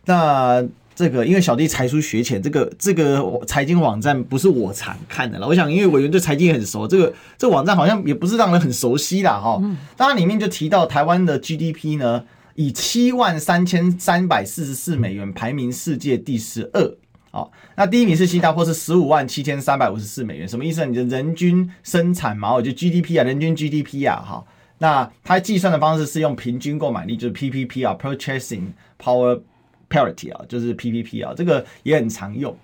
[0.05, 0.65] 那。
[0.97, 5.45] 这个因为小弟才疏学浅，这个这个财经网站不是我常看的了。
[5.45, 9.33] 我想，因为委员对财经也很熟，这个这个网站好像也不是让人很熟悉啦。
[9.37, 9.61] 哈。
[9.97, 16.95] 当然里面就提到台湾的 GDP 呢，以七万三千三百四十四美元排名世界第十二。
[17.35, 20.47] 哦，那第一名是新加坡，是十五万七千三百五十四美元。
[20.47, 20.85] 什么意思？
[20.85, 24.45] 你的人均生产嘛，我就 GDP 啊，人均 GDP 啊，哈。
[24.77, 28.67] 那它计算的方式是用平均购买力，就是 PPP 啊，Purchasing
[28.99, 29.41] Power。
[29.87, 32.57] Parity 啊，就是 PPP 啊，这个也很常用。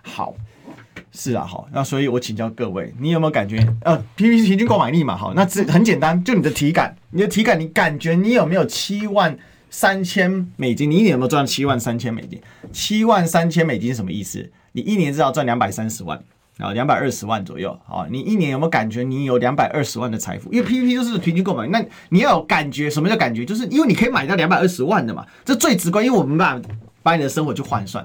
[0.00, 0.32] 好，
[1.10, 3.58] 是啊，好，那所以我请教各位，你有没有感觉？
[3.82, 9.36] 呃，PPP 平均购买力嘛，好，那这很简单，就你的体感，你的体感，你感觉你有没有七万
[9.70, 10.90] 三千美金？
[10.90, 12.40] 你一年有没有赚七万三千美金？
[12.72, 14.50] 七万三千美金什么意思？
[14.72, 16.22] 你一年至少赚两百三十万。
[16.58, 18.04] 啊，两百二十万左右啊！
[18.10, 20.52] 你一年有没有感觉你有两百二十万的财富？
[20.52, 23.44] 因为 PPP 就是平均购买，那你要有感觉，什么叫感觉？
[23.44, 26.04] 就是因为你可以买到两百二十万的嘛，这最直观。
[26.04, 26.60] 因为我们把
[27.04, 28.04] 把你的生活去换算。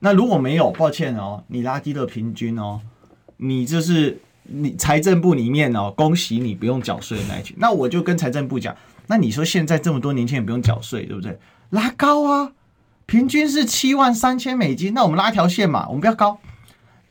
[0.00, 2.78] 那如果没有，抱歉哦，你拉低了平均哦，
[3.38, 7.56] 你就是你财政部里面哦，恭喜你不用缴税的那一群。
[7.58, 8.76] 那我就跟财政部讲，
[9.08, 11.38] 那你说现在这么多年轻人不用缴税，对不对？
[11.70, 12.52] 拉高啊，
[13.06, 16.38] 平均是七万三千美金，那我们拉条线嘛，我们不要高。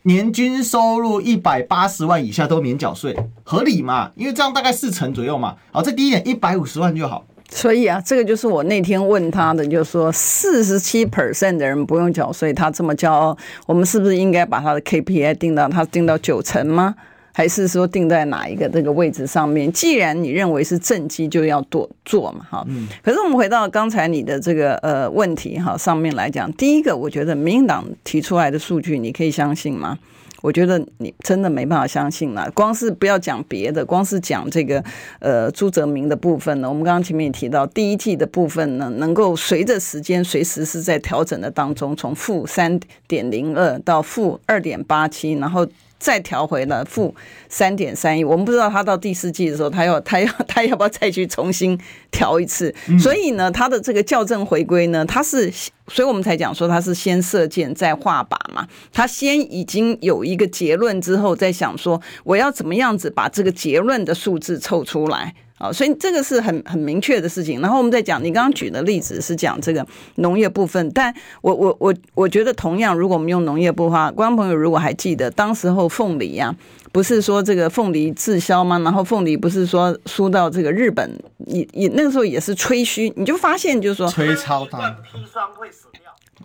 [0.04, 4.10] 年均收入一百八十万以下都免缴税，合理嘛？
[4.16, 5.56] 因为这样大概四成左右嘛。
[5.72, 7.26] 好，这低一点，一百五十万就好。
[7.50, 16.96] 所以啊，这个就是我那天问他的，就是说四十七 percent 的人不用缴税，他这么骄傲，我们是不是应该把他的 KPI 定到他定到九成吗？
[17.38, 19.72] 还是说定在哪一个这个位置上面？
[19.72, 22.66] 既然你认为是正机，就要多做嘛，哈。
[22.68, 22.88] 嗯。
[23.04, 30.00] 可是我们回到刚才你的这个呃问题哈上面来讲，第一个，我觉得民进党提出来的数据，你可以相信吗？
[30.42, 32.50] 我觉得你真的没办法相信了。
[32.56, 34.84] 光是不要讲别的，光是讲这个
[35.20, 45.68] 呃朱泽明的部分呢，我们刚刚前面也提到，第一季的部分呢，能够随着时间随时是在调整的当中，从负三点零二到负二点八七，然后。
[46.00, 47.14] 再调回了负
[47.50, 51.80] 三点三亿，我们不知道他到第四季的时候，他要他要 他要不要再去重新
[52.12, 52.74] 调一次？
[53.00, 55.52] 所以呢，他的这个校正回归呢，他是，
[55.88, 58.68] 所以我们才讲说他是先射箭再画靶嘛。
[58.94, 65.34] 他先已经有一个结论之后，再想说我要怎么样子把这个结论的数字凑出来。
[65.58, 67.60] 啊，所以这个是很很明确的事情。
[67.62, 76.56] 然后我们再讲，你刚刚举的例子是讲这个农业部分，但我我我我觉得同样，如果我们用农业部的话，观众朋友如果还记得，当时候凤梨呀、啊，
[76.92, 78.78] 不是说这个凤梨滞销吗？
[78.80, 81.10] 然后凤梨不是说输到这个日本，
[81.48, 84.96] 也也那个时候也是吹嘘，你就发现就是说吹超大。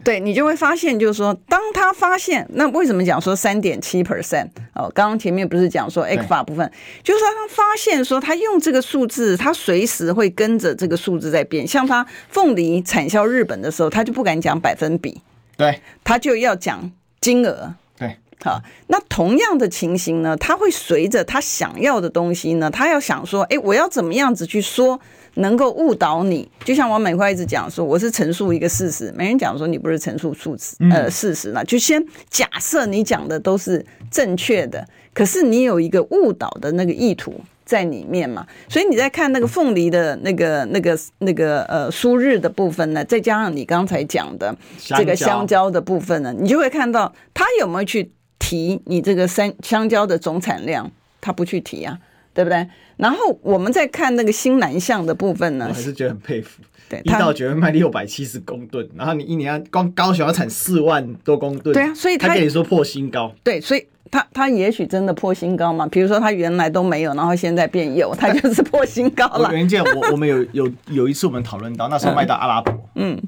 [0.05, 4.49] 对，你就会发现，就是说，当他发现，那为什么讲说三点七 percent？
[4.75, 6.69] 哦，刚刚前面不是讲说 ECFA 部分，
[7.05, 11.65] 就是说他发现说，他用这个数字，他随时会跟着这个数字在变。
[11.67, 15.21] 像他凤梨产销日本的时候，他就不敢讲百分比，
[15.57, 25.01] 对，他就要讲金额，对，好，那同样的情形呢，他会随着他想要的东西呢，他要想说，哎，我要怎么样子去说？
[25.35, 50.91] 能够误导你，就像王美花一直讲说，我是陈述一个事实，没人讲说你不是陈述数字呃事实了，就先假设你讲的都是正确的，可是你有一个误导的那个意图在里面嘛，所以你在看那个凤梨的那个那个那个呃苏日的部分呢，再加上你刚才讲的这个香蕉的部分呢，你就会看到他有没有去提你这个三香蕉的总产量，
[51.21, 51.99] 他不去提啊。
[52.35, 52.67] 对不对？
[53.03, 56.63] 然后我们再看那个新南向的部分呢，我还是觉得很佩服。
[56.89, 65.85] 对，一到九月卖六百七十公吨，然后你一年要光高雄要产四万多公吨，对啊，所以他，他跟你说破新高，对，所以他他也许真的破新高嘛。
[65.89, 69.49] 比如说他原来都没有，然后现在变有，他就是破新高了。
[69.49, 73.21] 我原件我我们有有有一次我们讨论到那时候卖到阿拉伯，嗯，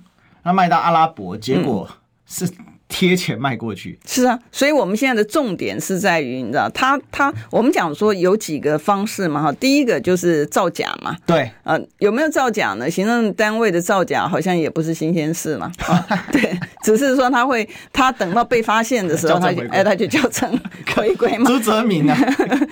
[0.44, 1.88] 那卖到阿拉伯，结果
[2.26, 2.48] 是。
[2.96, 12.88] 贴钱卖过去是啊，所以我们现在的重点是在于，你知道，他他我们讲说有几个方式嘛哈，第一个就是造假嘛，对，呃，有没有造假呢？
[12.88, 20.57] 行政单位的造假好像也不是新鲜事嘛，啊、 对，只是说他会，他等到被发现的时候，他就哎，他就叫成
[20.94, 21.46] 回归嘛。
[21.50, 22.16] 朱泽民啊，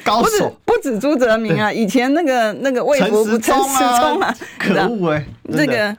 [0.05, 5.97] 高手不止朱泽民啊，以前那个那个魏福 陈时中啊，可恶哎，这个。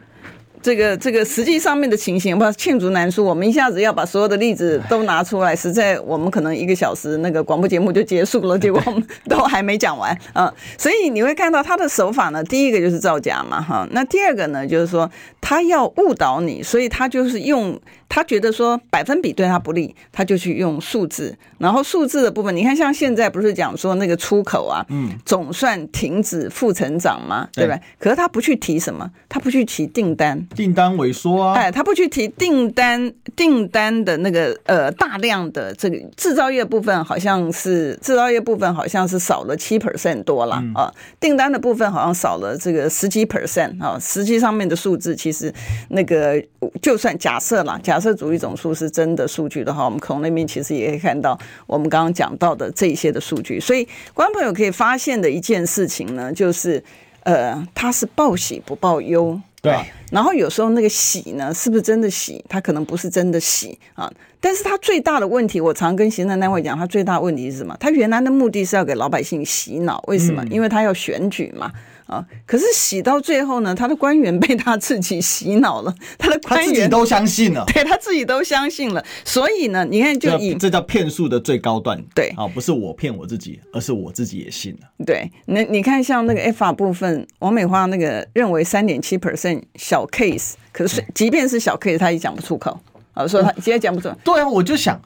[0.63, 3.25] 这个这个实际上面的情形，不罄竹难书。
[3.25, 10.51] 我们一下子要把所有的例子都拿出来，实在我们可能一个小时那个广播节目就结束了，结果我们都还没讲完啊。
[10.77, 13.85] 所以你会看到他的手法呢，第一个就是造假嘛，哈。
[13.91, 15.11] 那第二个呢，就是说
[15.41, 17.77] 他要误导你，所以他就是用。
[18.09, 27.79] 他觉得说百分比对他不利，他就去用数字，然后数字的部分，你看像现在不是讲说那个出口啊，嗯，总算停止负成长嘛，对吧？
[27.97, 40.89] 可是他不去提什么，他不去提订单，订单萎缩啊，哎，他不去提订单，订单的那个呃大量的这个制造业部分好像是制造业部分好像是少了七 percent 多了啊，
[41.19, 45.53] 订单的部分好像少了这个十几 percent 啊，实际上面的数字其实
[45.89, 46.41] 那个
[46.81, 48.13] 就算假设啦假设。
[48.13, 53.59] 主义总数是真的数据的话，我们从那边其实也可以看到我们刚刚讲到的这一些的数据。
[53.59, 56.81] 所以，观众朋友可以发现的一件事情呢，就是
[57.23, 59.73] 呃，他是报喜不报忧，对。
[60.13, 62.45] 然后有时候那个洗呢，是不是真的洗？
[62.47, 64.07] 它可能不是真的洗啊。
[64.39, 67.75] 但是它最大的问题，我常跟行政单位讲，它最大的问题是什么？
[67.79, 70.45] 它原来的目的是要给老百姓洗脑，为什么？
[70.51, 71.71] 因为它要选举嘛。
[72.05, 72.25] 啊！
[72.45, 79.03] 可是洗到最后呢，他的官员被他自己洗脑了，他的官员他自己都相信了， 对他自己都相信了。
[79.23, 82.03] 所以呢，你看，就以这叫骗术的最高段。
[82.13, 84.87] 对啊，不是我骗我自己，而是我自己也信了。
[85.05, 92.79] 对，那你看，像那个 ECFA 部分，王美花那个认为三点七 percent 小 case，可是即便是小 case，他也讲不出口。
[93.13, 94.09] 啊，说他直接讲不出。
[94.23, 94.99] 对啊，我就想，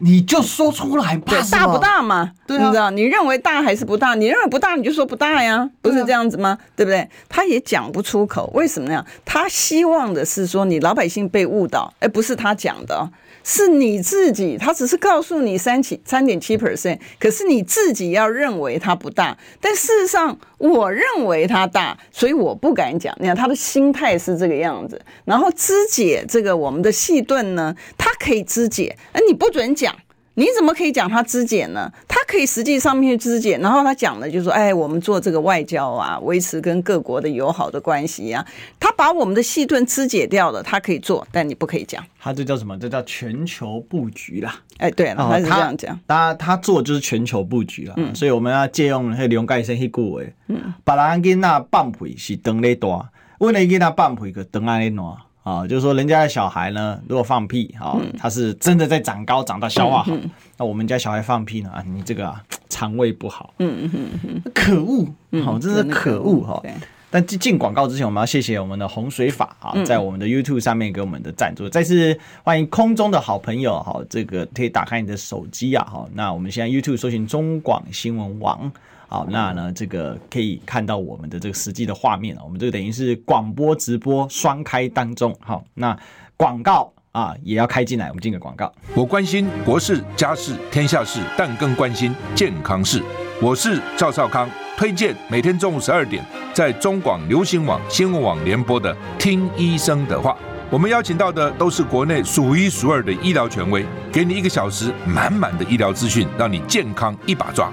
[0.00, 1.24] 你就说出来吧。
[1.26, 2.32] 对，大不大嘛？
[2.46, 4.14] 对啊，你知道，你认为大还是不大？
[4.14, 6.56] 你认为不大，你就说不大呀，不是这样子吗？
[6.76, 7.08] 对不对？
[7.28, 9.04] 他也讲不出口，为什么呢？
[9.24, 13.10] 他希望的是说，你老百姓被误导，而不是他讲的。
[13.50, 23.16] 是你自己，他只是告诉你三七三点七 percent，可是你自己要认为它不大，但事实上我认为它大，所以我不敢讲。
[23.18, 29.96] 你看他的心态是这个样子，然后肢解这个我们的细盾呢，他可以肢解，哎你不准讲。
[30.38, 31.92] 你怎么可以讲他肢解呢？
[32.06, 38.46] 他可以实际上面去肢解，然后他讲的就是说，哎，我们做这个外交啊，维持跟各国的友好的关系啊。
[38.78, 42.04] 他把我们的细盾肢解掉了，他可以做，但你不可以讲。
[42.20, 42.78] 他这叫什么？
[42.78, 44.54] 这叫全球布局啦。
[44.76, 45.98] 哎，对了，他是这样讲。
[46.06, 55.16] 他他做就是全球布局了，嗯，所以我们要借用那个刘盖生那句话，嗯，把人给那放屁是等咧大，为了给那放屁个等安咧暖。
[55.48, 60.12] 啊，就是说人家的小孩呢，如果放屁啊，他是真的在长高，长到消化好。
[60.58, 63.54] 那我们家小孩放屁呢，啊，你这个啊，肠胃不好。
[63.58, 65.06] 嗯嗯嗯，可恶，
[65.42, 66.62] 好，真是可恶哈。
[67.10, 71.66] 但进进广告之前，我们要谢谢我们的洪水法啊，在我们的 YouTube 上面给我们的赞助。
[71.66, 78.70] 再次欢迎空中的好朋友哈，这个可以打开你的手机啊，哈，那我们现在 YouTube 搜寻中广新闻网。
[79.10, 85.34] 好，那呢，这个可以看到我们的这个实际的画面，我们这个等于是广播直播双开当中。
[85.40, 85.98] 好，那
[86.36, 88.70] 广告啊也要开进来，我们进个广告。
[88.94, 93.02] 我关心国事、家事、天下事，但更关心健康事。
[93.40, 94.46] 我是赵少康，
[94.76, 100.32] 推荐每天中午十二点在中广流行网、新闻网联播的《听医生的话》。
[100.70, 107.72] 我们邀请到的都是国内数一数二的医疗权威，给你一个小时满满的医疗资讯，让你健康一把抓。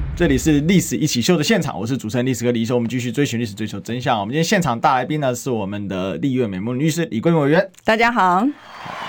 [0.13, 4.19] 这里是历史一起秀的现场，我是主持人历史哥李易修，我们继续追寻历史，追求真相。
[4.19, 7.71] 我们今天现场大来宾呢是我们的立院美梦律师李桂敏委员。
[7.83, 8.47] 大家好，好，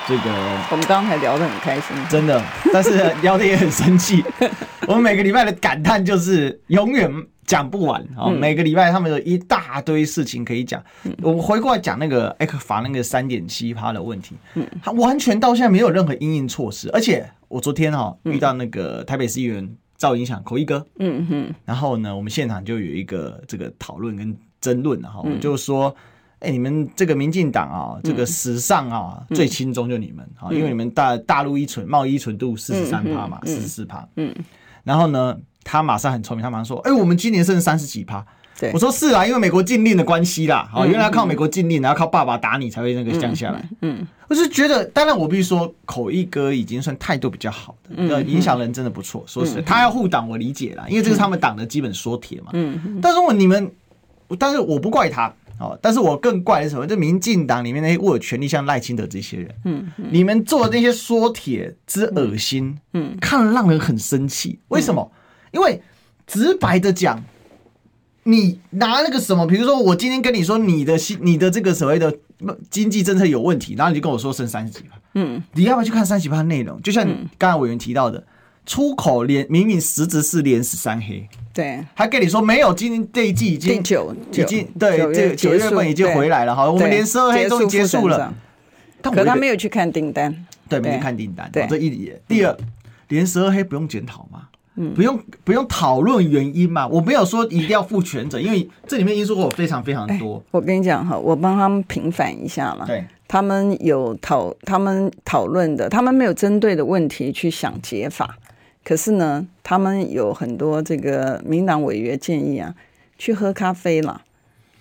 [0.09, 0.31] 这个
[0.71, 2.43] 我们刚才聊得很开心，真的，
[2.73, 4.25] 但是聊得也很生气。
[4.89, 7.11] 我们每个礼拜的感叹就是永远
[7.45, 8.31] 讲不完啊！
[8.31, 10.83] 每个礼拜他们有一大堆事情可以讲。
[11.21, 14.37] 我们回过来讲那个 ECFA 那个三点七趴的问题，
[14.83, 19.69] 他完全到现在没有任何因应措施，而且我昨天哈遇到那个台北市议员。
[20.03, 25.95] 赵影响口译哥，嗯哼，然后呢，我们现场就有一个这个讨论跟争论，哈，我们就说，
[26.41, 34.35] 哎，你们这个民进党啊，这个史上啊最轻松就你们啊，因为你们大大陆依存贸易依存度四十三趴嘛，四十四趴，嗯，
[34.83, 38.27] 然后呢，他马上很聪明，他马上说，哎，我们今年剩三十几趴。
[38.73, 43.69] 我说是啊，因为美国禁令的关系啦，哦，原来要靠美国禁令，然后靠爸爸打你才会那个降下来。
[43.81, 49.25] 嗯，我是觉得，当然我必须说，口译哥已经算态度比较好的，影响人真的不错。
[49.27, 52.51] 说实在，他要护党我理解啦，因为这是他们党的基本说铁嘛。
[52.53, 53.71] 嗯，但是我你们，
[54.39, 56.87] 但是我不怪他哦，但是我更怪的是什么？
[56.87, 64.61] 就民进党里面那些握有权力，像赖清德这些人，嗯，你们做的那些说帖之恶心，嗯，看了让人很生气。
[64.69, 65.11] 为什么？
[65.51, 65.83] 因为
[66.27, 67.23] 直白的讲，
[68.25, 72.15] 你拿那个什么，比如说我今天跟你说你的你的这个所谓的
[72.71, 76.81] 经济政策有问题，然后你就跟我说升三十几趴，嗯，你要不要去看三十几趴内容？
[76.83, 77.07] 就像
[77.37, 78.23] 刚才委员提到的，
[78.65, 81.29] 出口连明明实质是连十三黑。
[81.53, 88.33] 对，还跟你说没有，今年这一季已经九已经对这九月份已经回来了哈，我们连十二黑都结束了，
[89.03, 92.19] 可他没有去看订单，对，没去看订单，对，这一点。
[92.27, 92.57] 第二，
[93.09, 94.49] 连十二黑不用检讨吗？
[94.77, 96.87] 嗯，不用不用讨论原因嘛？
[96.89, 100.43] 我没有说一定要负全责，因为这里面因素我非常非常多。
[100.51, 108.39] 我跟你讲哈，我帮他们平反一下嘛，对，他们有讨他们讨论的，他们没有针对的问题去想解法。
[108.85, 112.75] 可是呢，他们有很多这个民党委员建议啊，
[113.19, 114.23] 去喝咖啡了，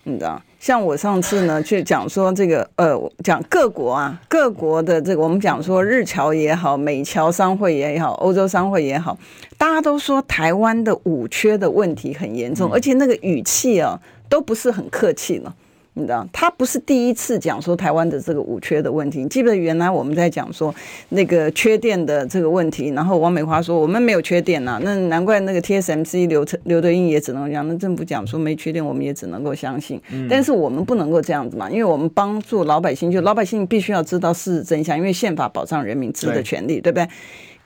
[0.05, 0.41] 你知道？
[0.61, 9.17] 像我上次呢，去讲说这个呃，讲各国啊，各国的这个，我们讲说日侨也好，美侨商会也好，欧洲商会也好，
[9.57, 13.99] 大家都说台湾的五缺的问题很严重，而且那个语气啊，
[14.29, 15.51] 都不是很客气了。
[15.93, 19.23] 你知道，他不是第一次讲说台湾的这个五缺的问题。
[19.23, 20.73] 你记得原来我们在讲说
[21.09, 30.01] 那个缺电的这个问题，然后王美花说我们没有缺电呐、啊，那难怪那个 TSMC 刘刘德英也只能讲，那政府讲说没缺电，我们也只能够相信。
[30.29, 37.07] 但是我们不能够这样子嘛，因为我们帮助老百姓，就老百姓必须要知道事实真相，因为宪法保障人民知的权利，对，对不对？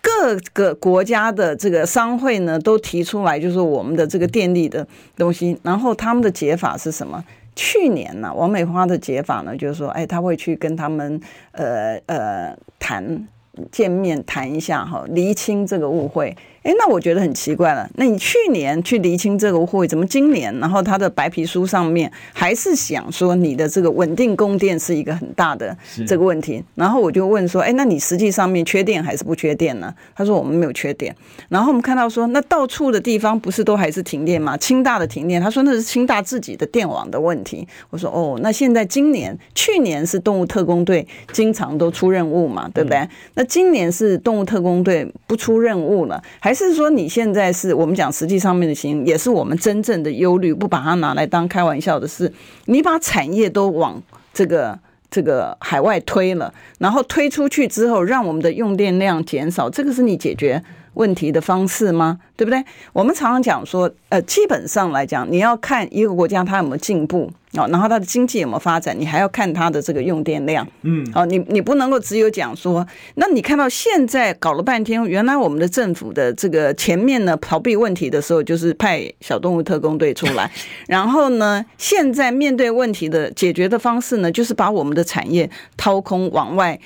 [0.02, 7.24] 各个国家的这个商会呢，都提出来就是我们的这个电力的东西，然后他们的解法是什么？
[7.56, 11.20] 去年呢，王美花的解法呢，就是说，哎，他会去跟他们，
[11.52, 13.28] 呃呃谈。
[13.72, 16.36] 见面谈一下哈，厘清这个误会。
[16.66, 17.88] 哎，那我觉得很奇怪了。
[17.94, 26.64] 那你去年去厘清这个误会，怎么今年，然后他的白皮书上面还是想说你的这个稳定供电是一个很大的这个问题？
[26.74, 29.94] 然后我就问说，哎，那你实际上面缺电还是不缺电呢？
[30.16, 31.16] 他说我们没有缺电。
[31.50, 34.58] 然后我们看到说，那到处的地方不是都还是停电吗？
[34.58, 37.68] 清大的停电，他说那是清大自己的电网的问题。
[37.92, 42.98] 我说哦，那现在今年去年是动物特工队经常都出任务嘛，对不对？
[42.98, 52.32] 嗯、那今年是动物特工队不出任务了，还是说你现在是我们讲实际上面的情，也是我们真正的忧虑，不把它拿来当开玩笑的事？
[52.66, 54.02] 你把产业都往
[54.34, 54.80] 这个
[55.12, 60.64] 这个海外推了，然后推出去之后，让我们的用电量减少，这个是你解决
[60.96, 62.20] 问题的方式吗？
[62.36, 62.62] 对不对？
[62.92, 70.68] 我们常常讲说，呃，基本上来讲，你要看一个国家它有没有进步啊，然后它的经济有没有发展，你还要看它的这个用电量。
[70.82, 72.86] 嗯，哦，你你不能够只有讲说，
[73.16, 80.52] 那你看到现在搞了半天，原来我们的政府的这个前面呢逃避问题的时候，就是派小动物特工队出来，
[80.88, 86.78] 然后呢，现在面对问题的解决的方式呢，就是把我们的产业掏空往外。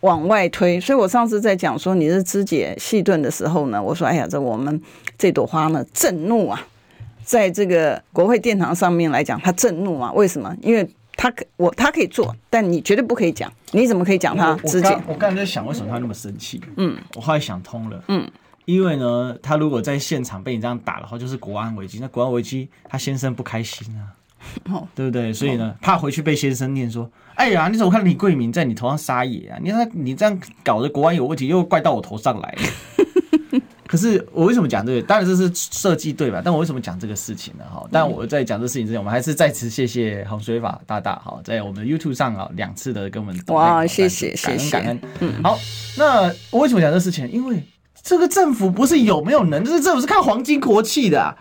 [0.00, 4.80] 往外推，所以我上次在讲说你是肢解细盾的时候呢，我说哎呀，这我们
[5.16, 6.64] 这朵花呢震怒啊，
[7.24, 10.54] 在这个国会殿堂上面来讲，他震怒啊，为什么？
[10.62, 14.96] 因为他可我他可以做，但你绝对不可以讲，你怎么可以讲他肢解？
[15.06, 16.60] 我刚才在想，为什么他那么生气？
[16.76, 18.30] 嗯，我后来想通了，嗯，
[18.66, 24.14] 因为呢，他如果在现场被你这样打的话，就是国安危机，那国安危机他先生不开心啊。
[24.70, 25.32] 哦，对不对？
[25.32, 29.58] 所以呢，怕回去被先生念说：“哎呀，你怎么看李桂明在你头上撒野啊？
[29.62, 32.54] 你看你这样搞的国安有问题，又怪到我头上来。
[33.88, 35.00] ”可是我为什么讲这个？
[35.00, 36.42] 当然这是设计对吧？
[36.44, 37.64] 但我为什么讲这个事情呢？
[37.64, 45.00] 哈，但我在讲这个事情之前，我们还是再次谢谢洪水法大大哈，在我们的 YouTube 上啊两次的跟我们哇，谢谢感恩感恩。
[45.20, 45.58] 嗯，好，
[45.96, 47.26] 那我为什么讲这个事情？
[47.32, 47.62] 因为
[48.02, 51.34] 这个政府不是有没有能，这是政府是看皇亲国戚的啊。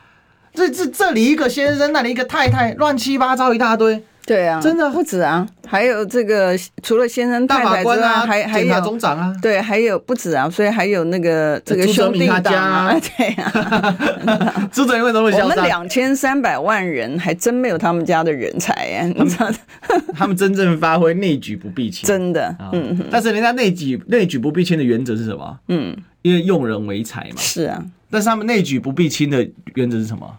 [0.58, 4.01] 这这这里一个先生，那里一个太太，乱七八糟一大堆。
[4.26, 6.53] 对啊，真的不止啊，还有这个
[6.84, 14.68] 除了先生太太之外，啊、还还有总长啊，对，还有不止啊，所以还有那个这个兄弟党啊， 对啊。
[14.74, 15.41] 朱哲明为什么会？
[15.43, 19.49] 我们两千三百万人还真没有他们家的人才哎，你知道？
[20.14, 22.99] 他们真正发挥内举不避亲，真的，嗯。
[23.10, 25.58] 但是人家内举内举不避亲的原则是什么？
[25.70, 27.38] 嗯，因为用人为才嘛。
[27.38, 27.82] 是啊，
[28.12, 30.30] 但是他们内举不避亲的原则是什么？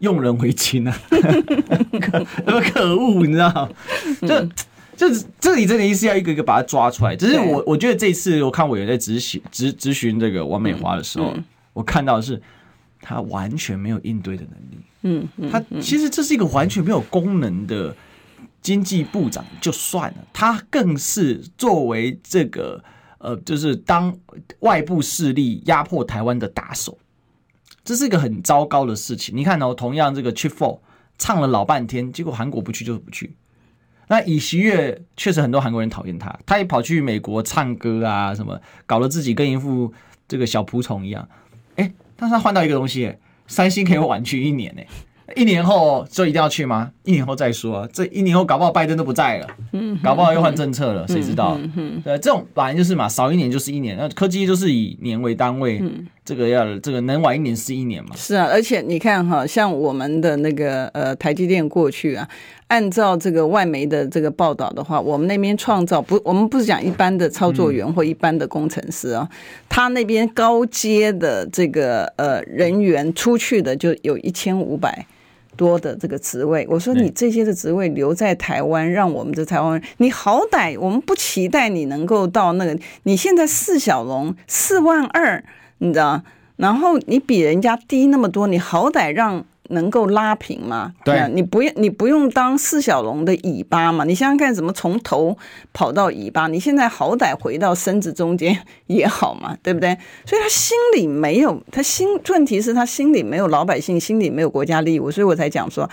[0.00, 0.96] 用人为亲啊，
[2.44, 3.70] 那么可恶，你知道？
[4.20, 4.46] 就
[4.96, 7.16] 就这里真的意思要一个一个把它抓出来。
[7.16, 11.34] 只是我我觉得这次我看委员在咨询咨咨询这个王美华的时候，
[11.72, 12.40] 我看到的是
[13.00, 14.78] 他完全没有应对的能力。
[15.02, 17.94] 嗯，他其实这是一个完全没有功能的
[18.60, 22.82] 经济部长就算了，他更是作为这个
[23.18, 24.14] 呃，就是当
[24.60, 26.98] 外部势力压迫台湾的打手。
[27.86, 29.34] 这是一个很糟糕的事情。
[29.34, 30.80] 你看哦，同样这个 Chip Four
[31.16, 33.36] 唱了老半天，结果韩国不去就是不去。
[34.08, 39.92] 那尹锡悦确实很多韩国人讨厌他，他也跑去美国唱歌啊，什么搞得自己跟一副
[40.26, 41.28] 这个小仆从一样。
[41.76, 43.14] 哎，但是他换到一个东西，
[43.46, 44.82] 三星可以晚去一年呢。
[45.34, 46.90] 一年后就一定要去吗？
[47.02, 47.88] 一年后再说啊。
[47.92, 49.48] 这一年后搞不好拜登都不在了，
[50.02, 51.58] 搞不好又换政策了，谁知道？
[52.04, 53.96] 对，这种本来就是嘛，少一年就是一年。
[53.96, 55.82] 那科技就是以年为单位，
[56.24, 58.10] 这个要这个能晚一年是一年嘛。
[58.14, 62.28] 是啊，而且你看哈，像我们的那个呃台积电过去啊，
[62.68, 69.28] 按照这个外媒的这个报道的话，我们那边创造不，我们不是讲一般的操作员或一般的工程师啊，
[69.68, 75.04] 他那边高阶的这个呃人员出去的就有一千五百。
[75.56, 85.42] 多的这个职位，我说你这些的职位留在台湾，让我们的台湾人，你好歹我们不期待你能够到那个，你现在四小龙四万二，
[85.78, 86.22] 你知道，
[86.56, 89.44] 然后你比人家低那么多，你好歹让。
[89.70, 90.92] 能够拉平吗？
[91.04, 94.04] 对，你不用，你不用当四小龙的尾巴嘛？
[94.04, 95.36] 你想想看，怎么从头
[95.72, 96.46] 跑到尾巴？
[96.48, 99.96] 你现在好歹回到身子中间也好嘛，对不对？
[100.24, 105.88] 所以他心里没有，他心问题是他心里没有老百姓，心里没有国家利益，所以我才讲说。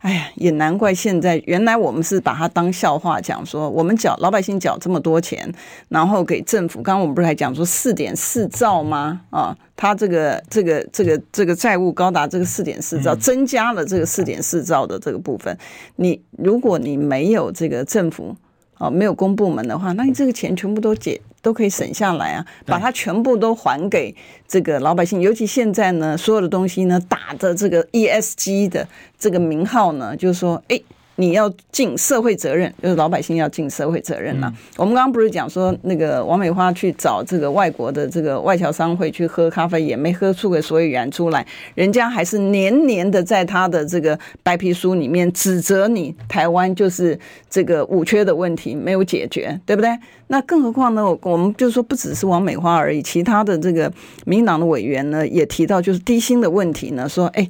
[0.00, 5.52] 哎呀，也难怪现在原来我们是把它当笑话讲，说我们缴老百姓缴这么多钱，
[5.88, 6.82] 然后给政府。
[6.82, 9.20] 刚刚我们不是还讲说四点四兆吗？
[9.30, 15.56] 啊，他这个这个这个这个债务高达这个四点四兆，增加了这个四点四兆的这个部分。
[15.96, 18.36] 你如果你没有这个政府。
[18.78, 24.14] 啊，没有公部门的话，那你这个钱全部都解都可以省下来啊，把它全部都还给
[24.48, 25.20] 这个老百姓。
[25.20, 28.86] 尤其现在呢，所有的东西呢，打着这个 ESG 的
[29.18, 30.80] 这个名号呢，就是说，哎。
[31.16, 34.52] 你要尽社会责任，就是老百姓要尽社会责任呐、啊。
[34.54, 49.90] 嗯、我们刚刚不是讲说，那个王美花去找这个外国的这个外侨商会去喝咖啡，也没喝出个所以然出来，人家还是年年的在他的这个白皮书里面指责你台湾就是这个五缺的问题没有解决，对不对？
[50.26, 51.02] 那更何况呢？
[51.22, 53.90] 我们就说不只是王美花而已，其他的这个
[54.26, 57.48] 民党的委员呢也提到就是低薪的问题呢，说哎。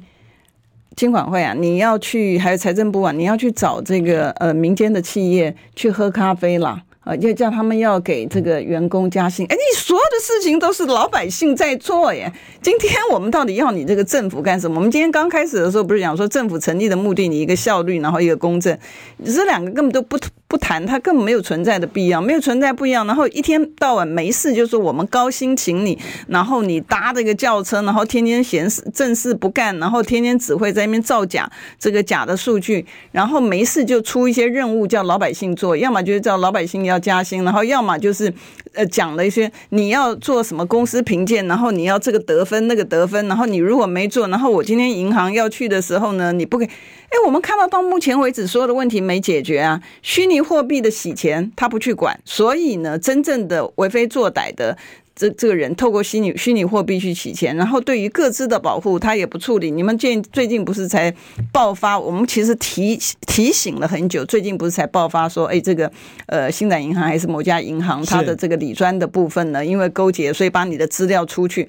[0.97, 6.81] 金管会啊，你要去，还有财政部啊，你要去找这个呃民间的企业去喝咖啡啦。
[7.01, 12.29] 啊，要叫他们要给这个员工加薪，哎，你所有的事情都是老百姓在做耶。
[12.61, 14.75] 今天我们到底要你这个政府干什么？
[14.75, 18.77] 我们今天刚开始的时候不是讲说政府成立的目的，你一个效率，然后一个公正，
[19.23, 20.17] 这两个根本都不
[20.47, 23.07] 不谈，它根本没有存在的必要，没有存在不一样。
[23.07, 36.97] 然后一天到晚没事就说我们高薪请你，然后你搭这个轿车，然后天天闲事正事不干，然后天天只会在那边造假这个假的数据，然后没事就出一些任务叫老百姓做，要么就是叫老百姓要。
[36.97, 38.33] 加薪，然后要么就是，
[38.73, 46.67] 呃，讲了一些你要做什么公司评鉴，然后你要这个得分那个得分，然后你如果没做，然后我今天银行要去的时候呢，你不给，
[47.09, 54.77] 哎，我们看到到目前为止所有的问题没解决啊，虚拟货币的洗钱他不去管，所以呢，真正的为非作歹的。
[55.19, 59.71] 这这个人透过虚拟虚拟货币去洗钱，然后对于各自的保护他也不处理。
[59.71, 61.11] 你们最最近不是才
[61.51, 61.97] 爆发？
[61.97, 62.95] 我们其实提
[63.25, 65.91] 提醒了很久，最近不是才爆发说，哎，这个
[66.27, 71.67] 呃，星展银行还是某家银行，它的这个理专的部分呢，因为勾结，所以把你的资料出去。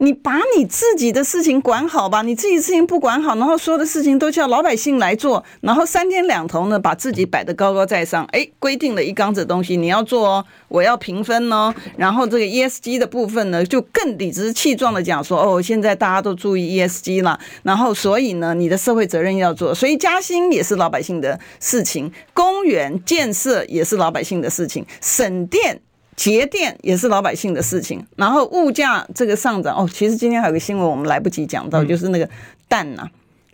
[0.00, 25.80] 你把你自己的事情管好吧，你自己事情不管好，然后所有的事情都叫老百姓来做，然后三天两头呢，把自己摆得高高在上，哎，规定了一缸子东西你要做哦，我要评分哦，然后这个 ESG 的部分呢，就更理直气壮的讲说，哦，现在大家都注意 ESG 了，然后所以呢，你的社会责任要做，所以加薪也是老百姓的事情，公园建设也是老百姓的事情，省电。
[26.18, 32.28] 节电也是老百姓的事情，然后物价这个上涨哦，其实今天还有个新闻我们来不及讲到，嗯、就是那个
[32.66, 33.10] 蛋呐、啊，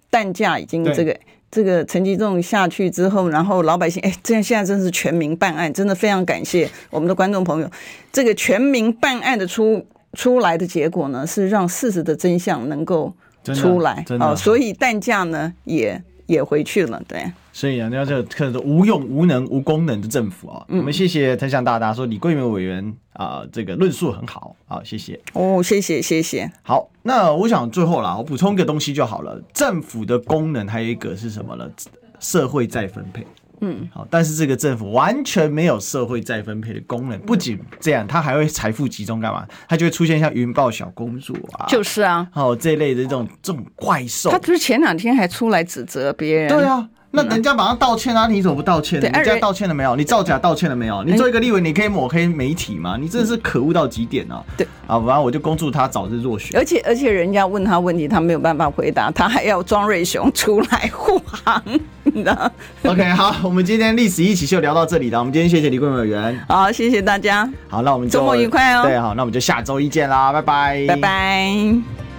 [0.09, 1.15] 蛋价已经这个
[1.51, 7.71] 这个陈吉仲下去之后，然后老百姓哎，这样现在真是全民办案，真的非常感谢我们的观众朋友，
[8.11, 9.85] 这个全民办案的出
[10.15, 13.13] 出来的结果呢，是让事实的真相能够
[13.55, 17.31] 出来哦，所以蛋价呢也也回去了，对。
[17.55, 26.51] 所以啊，你要这个可能无用、无能、无功能的政府啊，嗯、我们谢谢天祥大大说李桂梅委员啊、呃，这个论述很好啊，谢谢哦，谢谢谢谢。
[26.65, 29.41] 好，那我想最后啦，我补充一个东西就好了。
[29.53, 31.71] 政府的功能还有一个是什么呢？
[32.19, 33.25] 社会再分配。
[33.61, 37.17] 嗯，好，但是这个政府完全没有社会再分配的功能。
[37.21, 39.47] 不仅这样，它还会财富集中干嘛？
[39.69, 44.29] 它就会出现像云豹小公主啊，就是啊，哦这一类的这种这种怪兽。
[44.31, 46.49] 他不是前两天还出来指责别人？
[46.49, 46.89] 对啊。
[47.15, 49.09] 那人家马上道歉啊，你怎么不道歉呢？
[49.09, 49.95] 人家道歉了没有？
[49.95, 51.03] 你造假道歉了没有？
[51.05, 52.97] 你做一个立委，你可以抹黑媒体吗？
[53.01, 54.43] 你真的是可恶到极点啊！
[54.57, 56.59] 对啊，反正我就恭祝他早日落选。
[56.59, 61.63] 而且而且，人家问他问题，他没有办法回答，他还要庄瑞雄出来护航，
[62.03, 62.51] 你知道
[62.83, 65.21] ？OK，好，我们今天历史一起秀聊到这里了。
[65.21, 67.49] 我们今天谢谢李贵美委员，好，谢谢大家。
[67.69, 68.83] 好，那我们周末愉快哦。
[68.83, 72.14] 对，好，那我们就下周一见啦，拜拜，拜拜。